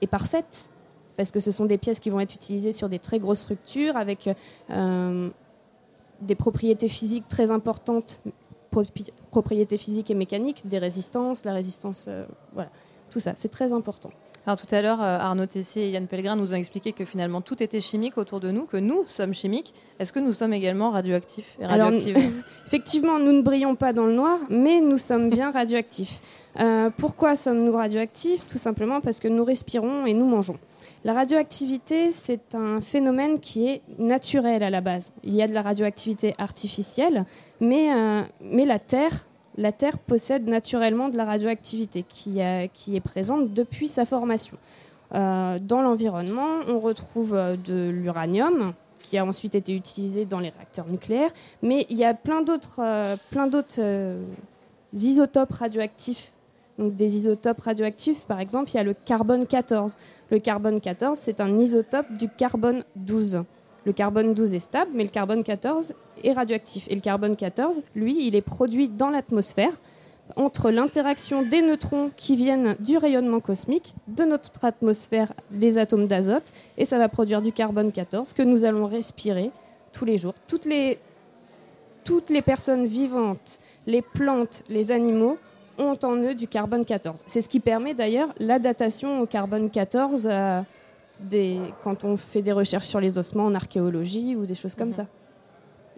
[0.09, 0.69] parfaite.
[1.15, 3.95] Parce que ce sont des pièces qui vont être utilisées sur des très grosses structures
[3.95, 4.29] avec
[4.69, 5.29] euh,
[6.21, 8.21] des propriétés physiques très importantes,
[9.29, 12.69] propriétés physiques et mécaniques, des résistances, la résistance, euh, voilà,
[13.09, 14.11] tout ça, c'est très important.
[14.47, 17.41] Alors tout à l'heure, euh, Arnaud Tessier et Yann Pellegrin nous ont expliqué que finalement
[17.41, 19.73] tout était chimique autour de nous, que nous sommes chimiques.
[19.99, 22.17] Est-ce que nous sommes également radioactifs et Alors, radioactifs
[22.65, 26.21] Effectivement, nous ne brillons pas dans le noir, mais nous sommes bien radioactifs.
[26.59, 28.47] Euh, pourquoi sommes-nous radioactifs?
[28.47, 30.57] Tout simplement parce que nous respirons et nous mangeons.
[31.03, 35.13] La radioactivité, c'est un phénomène qui est naturel à la base.
[35.23, 37.25] Il y a de la radioactivité artificielle,
[37.59, 39.25] mais, euh, mais la Terre,
[39.57, 42.39] la Terre possède naturellement de la radioactivité qui,
[42.73, 44.57] qui est présente depuis sa formation.
[45.13, 50.49] Euh, dans l'environnement, on retrouve euh, de l'uranium qui a ensuite été utilisé dans les
[50.49, 51.31] réacteurs nucléaires,
[51.61, 53.17] mais il y a plein d'autres euh,
[53.79, 54.23] euh,
[54.93, 56.31] isotopes radioactifs.
[56.77, 59.97] Donc des isotopes radioactifs, par exemple, il y a le carbone 14.
[60.29, 63.43] Le carbone 14, c'est un isotope du carbone 12.
[63.85, 65.93] Le carbone 12 est stable, mais le carbone 14
[66.23, 66.87] est radioactif.
[66.89, 69.73] Et le carbone 14, lui, il est produit dans l'atmosphère
[70.35, 76.51] entre l'interaction des neutrons qui viennent du rayonnement cosmique, de notre atmosphère, les atomes d'azote,
[76.77, 79.51] et ça va produire du carbone 14 que nous allons respirer
[79.91, 80.35] tous les jours.
[80.47, 80.99] Toutes les,
[82.03, 85.37] toutes les personnes vivantes, les plantes, les animaux
[85.77, 87.21] ont en eux du carbone 14.
[87.27, 90.61] C'est ce qui permet d'ailleurs la datation au carbone 14 euh,
[91.19, 94.91] des, quand on fait des recherches sur les ossements en archéologie ou des choses comme
[94.91, 95.07] ça.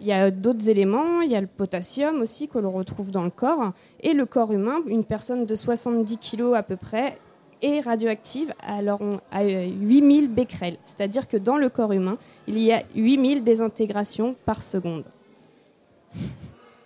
[0.00, 3.22] Il y a d'autres éléments, il y a le potassium aussi que l'on retrouve dans
[3.22, 3.72] le corps.
[4.00, 7.18] Et le corps humain, une personne de 70 kg à peu près,
[7.62, 10.76] est radioactive alors on a euh, 8000 becquerels.
[10.80, 15.04] C'est-à-dire que dans le corps humain, il y a 8000 désintégrations par seconde.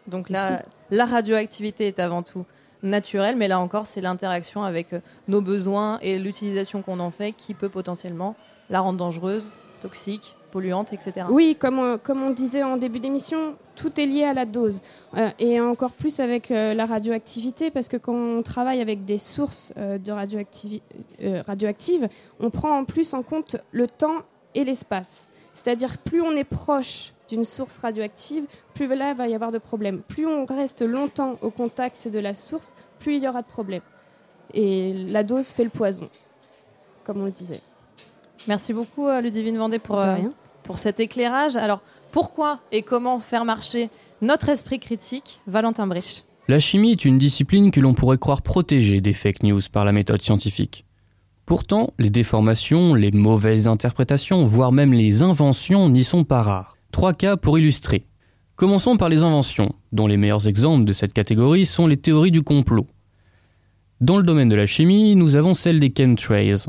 [0.06, 2.44] Donc là, la radioactivité est avant tout
[2.82, 7.32] naturelle, mais là encore, c'est l'interaction avec euh, nos besoins et l'utilisation qu'on en fait
[7.32, 8.36] qui peut potentiellement
[8.70, 9.48] la rendre dangereuse,
[9.80, 11.26] toxique, polluante, etc.
[11.30, 14.80] Oui, comme on, comme on disait en début d'émission, tout est lié à la dose.
[15.16, 19.18] Euh, et encore plus avec euh, la radioactivité, parce que quand on travaille avec des
[19.18, 20.80] sources de radioactivi-
[21.46, 22.08] radioactives,
[22.40, 24.22] on prend en plus en compte le temps
[24.54, 25.30] et l'espace.
[25.52, 29.58] C'est-à-dire plus on est proche d'une source radioactive, plus là il va y avoir de
[29.58, 30.00] problèmes.
[30.00, 33.82] Plus on reste longtemps au contact de la source, plus il y aura de problèmes.
[34.54, 36.08] Et la dose fait le poison,
[37.04, 37.60] comme on le disait.
[38.46, 40.16] Merci beaucoup, euh, Ludivine Vendée, pour, euh,
[40.62, 41.56] pour cet éclairage.
[41.56, 41.80] Alors,
[42.12, 43.90] pourquoi et comment faire marcher
[44.22, 46.24] notre esprit critique Valentin Brich?
[46.48, 49.92] La chimie est une discipline que l'on pourrait croire protégée des fake news par la
[49.92, 50.86] méthode scientifique.
[51.44, 56.77] Pourtant, les déformations, les mauvaises interprétations, voire même les inventions n'y sont pas rares.
[56.92, 58.06] Trois cas pour illustrer.
[58.56, 62.42] Commençons par les inventions, dont les meilleurs exemples de cette catégorie sont les théories du
[62.42, 62.86] complot.
[64.00, 66.66] Dans le domaine de la chimie, nous avons celle des chemtrails.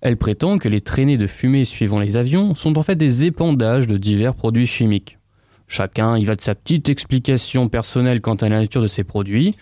[0.00, 3.86] Elle prétend que les traînées de fumée suivant les avions sont en fait des épandages
[3.86, 5.18] de divers produits chimiques.
[5.66, 9.54] Chacun y va de sa petite explication personnelle quant à la nature de ces produits.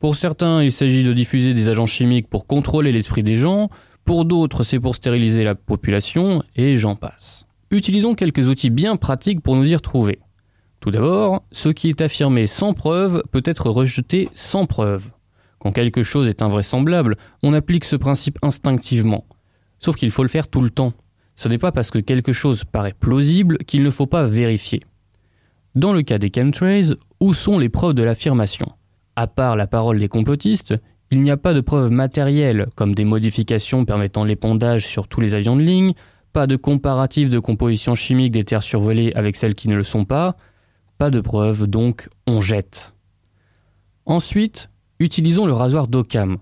[0.00, 3.70] Pour certains, il s'agit de diffuser des agents chimiques pour contrôler l'esprit des gens,
[4.04, 7.45] pour d'autres, c'est pour stériliser la population, et j'en passe.
[7.70, 10.20] Utilisons quelques outils bien pratiques pour nous y retrouver.
[10.80, 15.10] Tout d'abord, ce qui est affirmé sans preuve peut être rejeté sans preuve.
[15.58, 19.24] Quand quelque chose est invraisemblable, on applique ce principe instinctivement.
[19.80, 20.92] Sauf qu'il faut le faire tout le temps.
[21.34, 24.82] Ce n'est pas parce que quelque chose paraît plausible qu'il ne faut pas vérifier.
[25.74, 28.68] Dans le cas des chemtrails, où sont les preuves de l'affirmation?
[29.16, 30.74] À part la parole des complotistes,
[31.10, 35.34] il n'y a pas de preuves matérielles, comme des modifications permettant l'épandage sur tous les
[35.34, 35.92] avions de ligne,
[36.36, 40.04] pas de comparatif de composition chimique des terres survolées avec celles qui ne le sont
[40.04, 40.36] pas,
[40.98, 42.94] pas de preuves, donc on jette.
[44.04, 44.68] Ensuite,
[45.00, 46.36] utilisons le rasoir d'Occam.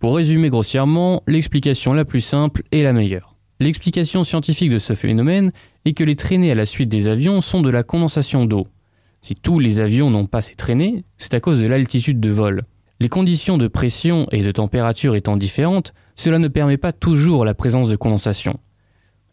[0.00, 3.36] Pour résumer grossièrement, l'explication la plus simple est la meilleure.
[3.60, 5.52] L'explication scientifique de ce phénomène
[5.84, 8.66] est que les traînées à la suite des avions sont de la condensation d'eau.
[9.20, 12.64] Si tous les avions n'ont pas ces traînées, c'est à cause de l'altitude de vol.
[12.98, 17.54] Les conditions de pression et de température étant différentes, cela ne permet pas toujours la
[17.54, 18.58] présence de condensation.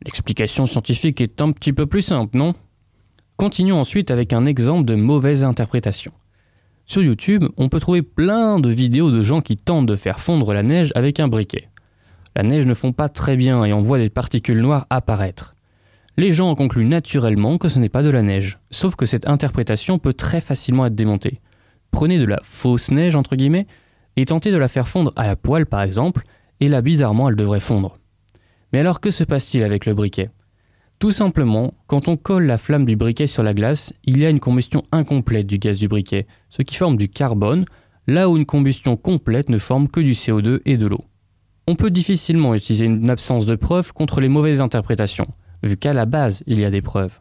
[0.06, 2.54] L'explication scientifique est un petit peu plus simple, non?
[3.36, 6.12] Continuons ensuite avec un exemple de mauvaise interprétation.
[6.86, 10.54] Sur YouTube, on peut trouver plein de vidéos de gens qui tentent de faire fondre
[10.54, 11.70] la neige avec un briquet.
[12.36, 15.56] La neige ne fond pas très bien et on voit des particules noires apparaître.
[16.18, 19.28] Les gens en concluent naturellement que ce n'est pas de la neige, sauf que cette
[19.28, 21.42] interprétation peut très facilement être démontée.
[21.92, 23.68] Prenez de la fausse neige, entre guillemets,
[24.16, 26.24] et tentez de la faire fondre à la poêle par exemple,
[26.60, 27.98] et là bizarrement elle devrait fondre.
[28.74, 30.30] Mais alors que se passe-t-il avec le briquet?
[31.00, 34.30] Tout simplement, quand on colle la flamme du briquet sur la glace, il y a
[34.30, 37.66] une combustion incomplète du gaz du briquet, ce qui forme du carbone,
[38.08, 41.06] là où une combustion complète ne forme que du CO2 et de l'eau.
[41.68, 45.28] On peut difficilement utiliser une absence de preuve contre les mauvaises interprétations,
[45.62, 47.20] vu qu'à la base il y a des preuves.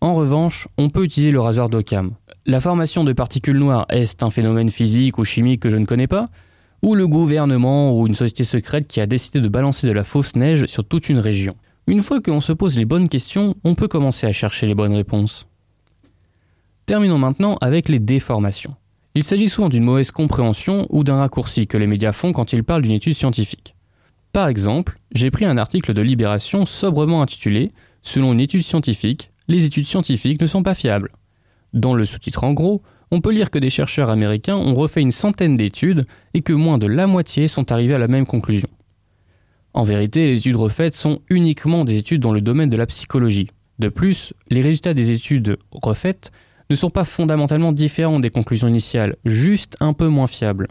[0.00, 2.12] En revanche, on peut utiliser le rasoir d'Occam.
[2.44, 6.06] La formation de particules noires est un phénomène physique ou chimique que je ne connais
[6.06, 6.28] pas?
[6.82, 10.36] Ou le gouvernement ou une société secrète qui a décidé de balancer de la fausse
[10.36, 11.54] neige sur toute une région
[11.86, 14.94] Une fois qu'on se pose les bonnes questions, on peut commencer à chercher les bonnes
[14.94, 15.46] réponses.
[16.86, 18.74] Terminons maintenant avec les déformations.
[19.14, 22.62] Il s'agit souvent d'une mauvaise compréhension ou d'un raccourci que les médias font quand ils
[22.62, 23.74] parlent d'une étude scientifique.
[24.32, 27.72] Par exemple, j'ai pris un article de Libération sobrement intitulé
[28.02, 31.10] Selon une étude scientifique, les études scientifiques ne sont pas fiables.
[31.72, 35.12] Dans le sous-titre en gros, on peut lire que des chercheurs américains ont refait une
[35.12, 38.68] centaine d'études et que moins de la moitié sont arrivés à la même conclusion.
[39.74, 43.50] En vérité, les études refaites sont uniquement des études dans le domaine de la psychologie.
[43.78, 46.32] De plus, les résultats des études refaites
[46.70, 50.68] ne sont pas fondamentalement différents des conclusions initiales, juste un peu moins fiables.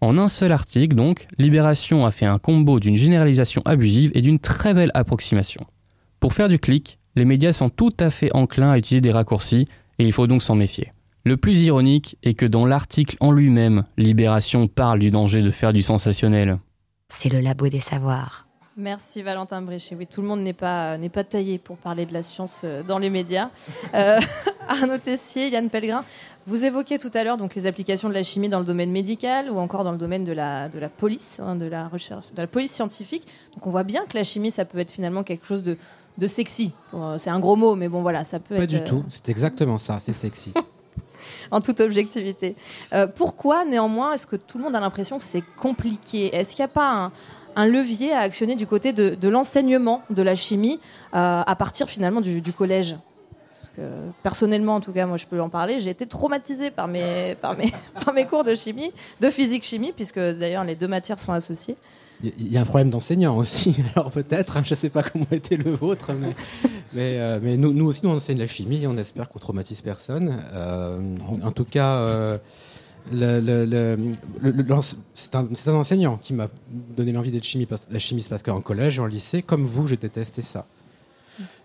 [0.00, 4.38] En un seul article, donc, Libération a fait un combo d'une généralisation abusive et d'une
[4.38, 5.64] très belle approximation.
[6.20, 9.68] Pour faire du clic, les médias sont tout à fait enclins à utiliser des raccourcis
[9.98, 10.93] et il faut donc s'en méfier.
[11.26, 15.72] Le plus ironique est que dans l'article en lui-même, Libération parle du danger de faire
[15.72, 16.58] du sensationnel.
[17.08, 18.46] C'est le labo des savoirs.
[18.76, 19.94] Merci Valentin Bréchet.
[19.94, 22.82] Oui, tout le monde n'est pas, n'est pas taillé pour parler de la science euh,
[22.82, 23.48] dans les médias.
[23.94, 24.18] Euh,
[24.68, 26.04] Arnaud Tessier, Yann Pellegrin,
[26.46, 29.50] vous évoquez tout à l'heure donc les applications de la chimie dans le domaine médical
[29.50, 32.42] ou encore dans le domaine de la, de la police, hein, de la recherche, de
[32.42, 33.26] la police scientifique.
[33.54, 35.78] Donc on voit bien que la chimie, ça peut être finalement quelque chose de,
[36.18, 36.74] de sexy.
[36.92, 38.68] Bon, c'est un gros mot, mais bon voilà, ça peut Pas être.
[38.70, 40.52] du euh, tout, c'est exactement ça, c'est sexy.
[41.50, 42.56] en toute objectivité.
[42.92, 46.34] Euh, pourquoi, néanmoins, est-ce que tout le monde a l'impression que c'est compliqué?
[46.34, 47.12] Est-ce qu'il n'y a pas
[47.56, 50.80] un, levier à actionner du côté de, l'enseignement de la chimie
[51.14, 52.96] euh, à partir finalement du, du collège?
[53.64, 53.82] Parce que,
[54.22, 57.56] personnellement, en tout cas, moi je peux en parler, j'ai été traumatisée par mes, par,
[57.56, 57.72] mes,
[58.04, 61.76] par mes cours de chimie, de physique-chimie, puisque d'ailleurs les deux matières sont associées.
[62.22, 65.26] Il y a un problème d'enseignant aussi, alors peut-être, hein, je ne sais pas comment
[65.30, 66.30] était le vôtre, mais,
[66.94, 70.42] mais, euh, nous, aussi, nous, on enseigne la chimie et on espère qu'on traumatise personne.
[70.52, 72.38] Euh, en tout cas, euh,
[75.14, 76.48] c'est un, enseignant qui m'a
[76.96, 80.66] donné l'envie d'être chimiste parce qu'en collège et en lycée, comme vous, je détestais ça.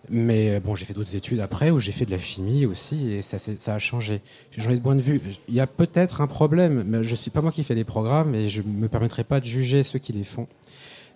[0.09, 3.21] Mais bon, j'ai fait d'autres études après où j'ai fait de la chimie aussi et
[3.21, 3.37] ça,
[3.73, 4.21] a changé.
[4.49, 5.21] J'ai changé de point de vue.
[5.47, 8.33] Il y a peut-être un problème, mais je suis pas moi qui fais les programmes
[8.33, 10.47] et je me permettrai pas de juger ceux qui les font.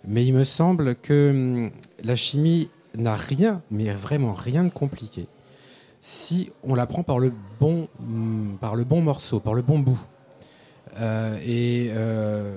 [0.06, 1.70] Mais il me semble que hum,
[2.04, 5.26] la chimie n'a rien, mais vraiment rien de compliqué,
[6.00, 9.78] si on la prend par le bon, hum, par le bon morceau, par le bon
[9.78, 10.00] bout.
[11.00, 12.52] Euh, et euh,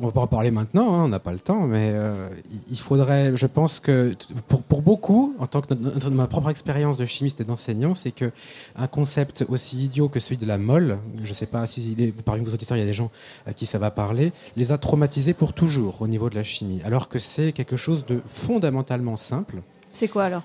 [0.00, 2.28] on va pas en parler maintenant, hein, on n'a pas le temps, mais euh,
[2.70, 4.14] il- faudrait, je pense que
[4.48, 8.12] pour, pour beaucoup, en tant que notre- ma propre expérience de chimiste et d'enseignant, c'est
[8.12, 8.32] que
[8.76, 12.00] un concept aussi idiot que celui de la molle, je ne sais pas si il
[12.02, 13.10] est- parmi vos auditeurs il y a des gens
[13.46, 16.80] à qui ça va parler, les a traumatisés pour toujours au niveau de la chimie,
[16.86, 19.56] alors que c'est quelque chose de fondamentalement simple.
[19.90, 20.44] C'est quoi alors?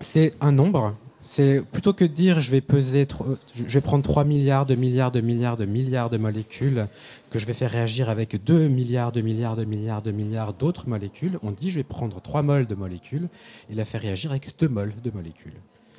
[0.00, 0.94] C'est un nombre.
[1.30, 3.06] C'est plutôt que de dire je vais peser,
[3.54, 6.88] je vais prendre 3 milliards de milliards de milliards de milliards de molécules
[7.30, 10.88] que je vais faire réagir avec 2 milliards de milliards de milliards de milliards d'autres
[10.88, 11.38] molécules.
[11.42, 13.28] On dit je vais prendre 3 moles de molécules
[13.68, 15.52] et la faire réagir avec 2 moles de molécules.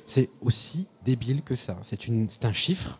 [0.04, 1.78] C'est aussi débile que ça.
[1.82, 2.98] C'est un chiffre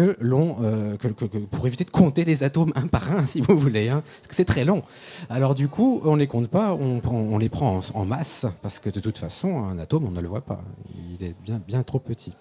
[0.00, 4.02] euh, que- pour éviter de compter les atomes un par un, si vous voulez, hein,
[4.04, 4.82] parce que c'est très long.
[5.30, 9.00] Alors du coup, on les compte pas, on, les prend en, masse, parce que de
[9.00, 10.62] toute façon, un atome, on ne le voit pas,
[11.10, 12.34] il est bien, bien trop petit.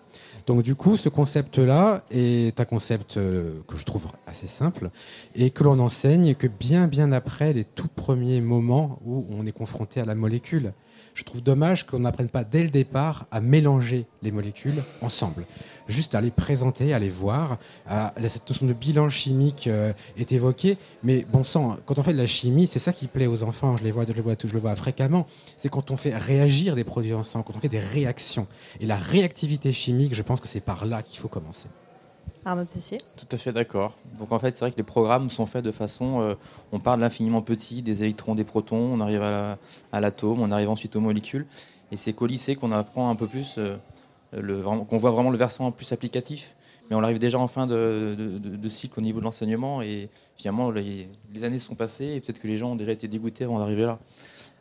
[0.45, 4.89] Donc du coup, ce concept-là est un concept euh, que je trouve assez simple
[5.35, 9.51] et que l'on enseigne que bien, bien après les tout premiers moments où on est
[9.51, 10.73] confronté à la molécule.
[11.13, 15.45] Je trouve dommage qu'on n'apprenne pas dès le départ à mélanger les molécules ensemble.
[15.87, 17.59] Juste à les présenter, à les voir.
[18.27, 22.17] Cette notion de bilan chimique euh, est évoquée, mais bon sang, quand on fait de
[22.17, 23.77] la chimie, c'est ça qui plaît aux enfants.
[23.77, 25.27] Je les vois, je le vois, je le vois fréquemment.
[25.57, 28.47] C'est quand on fait réagir des produits ensemble, quand on fait des réactions.
[28.79, 31.67] Et la réactivité chimique, je pense que c'est par là qu'il faut commencer.
[33.17, 33.95] Tout à fait d'accord.
[34.19, 36.35] Donc en fait, c'est vrai que les programmes sont faits de façon, euh,
[36.71, 39.57] on part de l'infiniment petit, des électrons, des protons, on arrive à la-
[39.91, 41.45] à l'atome, on arrive ensuite aux molécules.
[41.91, 43.77] Et c'est qu'au lycée qu'on apprend un peu plus, euh,
[44.87, 46.55] qu'on voit vraiment le versant plus applicatif.
[46.89, 51.07] Mais on arrive déjà en fin de, cycle au niveau de l'enseignement et finalement les,
[51.43, 53.99] années sont passées et peut-être que les gens ont déjà été dégoûtés avant d'arriver là.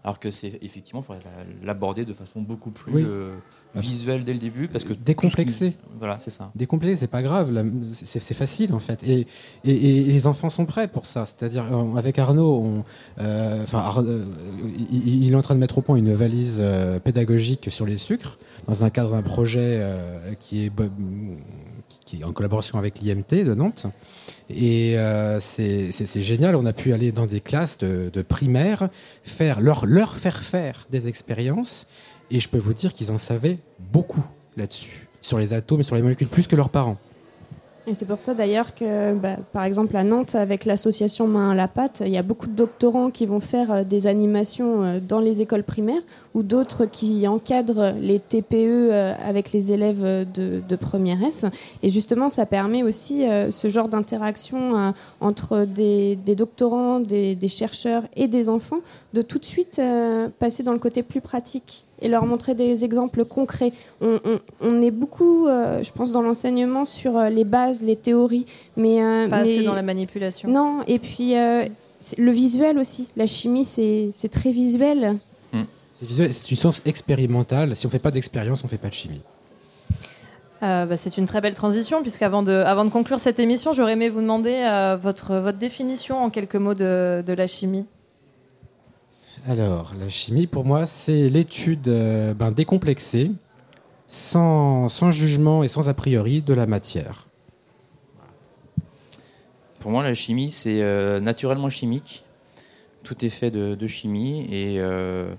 [0.05, 1.23] Alors que c'est effectivement, il faudrait
[1.63, 3.37] l'aborder de façon beaucoup plus euh,
[3.77, 5.75] visuelle dès le début, parce que décomplexé.
[5.99, 6.51] Voilà, c'est ça.
[6.57, 9.29] Décomplexé, c'est pas grave, c'est facile en fait, et,
[9.65, 11.25] et, les enfants sont prêts pour ça.
[11.25, 12.85] C'est-à-dire euh, avec Arnaud,
[13.21, 14.05] euh, enfin,
[14.91, 16.61] il, est en train de mettre au point une valise
[17.05, 19.87] pédagogique sur les sucres dans un cadre d'un projet
[20.41, 20.71] qui est
[22.25, 23.87] en collaboration avec l'IMT de Nantes.
[24.51, 28.89] Et euh, c'est génial, on a pu aller dans des classes de, primaire,
[29.25, 31.89] faire, leur, leur faire faire des expériences,
[32.31, 33.59] et je peux vous dire qu'ils en savaient
[33.93, 34.25] beaucoup
[34.57, 36.99] là-dessus, sur les atomes et sur les molécules, plus que leurs parents.
[37.89, 41.55] Et c'est pour ça d'ailleurs que, bah, par exemple, à Nantes, avec l'association Main à
[41.55, 45.01] la pâte, il y a beaucoup de doctorants qui vont faire euh, des animations euh,
[45.01, 46.03] dans les écoles primaires
[46.35, 50.03] ou d'autres qui encadrent les TPE euh, avec les élèves
[50.33, 51.45] de, première S.
[51.83, 58.27] Et justement, ça permet aussi ce genre d'interaction entre des, doctorants, des, des, chercheurs et
[58.27, 58.81] des enfants
[59.13, 59.81] de tout de suite
[60.41, 63.73] passer dans le côté plus pratique et leur montrer des exemples concrets.
[64.01, 68.47] On, est beaucoup, euh, je pense, dans l'enseignement sur euh, les bases, les théories,
[68.77, 70.51] mais euh, pas assez dans la manipulation.
[70.51, 73.09] Non, et puis le visuel aussi.
[73.17, 75.17] La chimie, c'est très visuel.
[75.53, 75.63] Hmm.
[75.95, 77.77] C'est visuel, c'est une science expérimentale.
[77.77, 79.23] Si on fait pas d'expérience, on fait pas de chimie.
[80.61, 84.09] Bah, c'est une très belle transition, puisqu'avant de, avant de conclure cette émission, j'aurais aimé
[84.09, 87.85] vous demander votre, votre définition en quelques mots de, de la chimie.
[89.49, 93.33] Alors, la chimie, pour moi, c'est l'étude euh, ben, décomplexée,
[94.07, 97.27] sans, jugement et sans a priori de la matière.
[99.81, 102.25] Pour moi, la chimie, c'est euh, naturellement chimique.
[103.03, 105.35] Tout est fait de, chimie euh,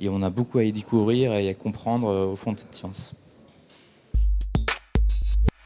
[0.00, 3.14] et, on a beaucoup à y découvrir et à comprendre au fond de cette science.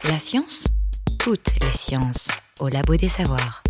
[0.05, 0.63] La science
[1.19, 2.29] Toutes les sciences,
[2.61, 3.63] au Labo des Savoirs.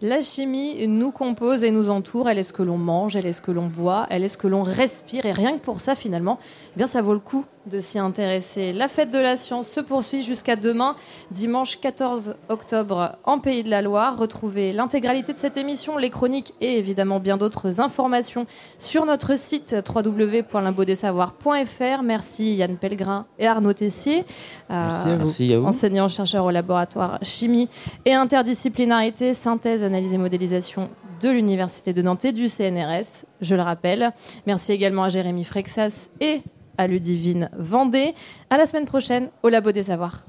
[0.00, 2.28] La chimie nous compose et nous entoure.
[2.28, 4.38] Elle est ce que l'on mange, elle est ce que l'on boit, elle est ce
[4.38, 5.26] que l'on respire.
[5.26, 6.38] Et rien que pour ça, finalement,
[6.74, 8.72] eh bien, ça vaut le coup de s'y intéresser.
[8.72, 10.94] La fête de la science se poursuit jusqu'à demain,
[11.30, 14.18] dimanche 14 octobre, en Pays de la Loire.
[14.18, 18.46] Retrouvez l'intégralité de cette émission, les chroniques et évidemment bien d'autres informations
[18.78, 22.02] sur notre site www.limbodesavoirs.fr.
[22.02, 24.24] Merci Yann Pellegrin et Arnaud Tessier,
[24.70, 27.68] euh, enseignants-chercheurs au laboratoire chimie
[28.04, 30.90] et interdisciplinarité, synthèse, analyse et modélisation
[31.20, 34.12] de l'Université de Nantes et du CNRS, je le rappelle.
[34.46, 36.42] Merci également à Jérémy Frexas et
[36.78, 38.14] à Ludivine Vendée.
[38.48, 40.24] À la semaine prochaine au Labo des Savoirs.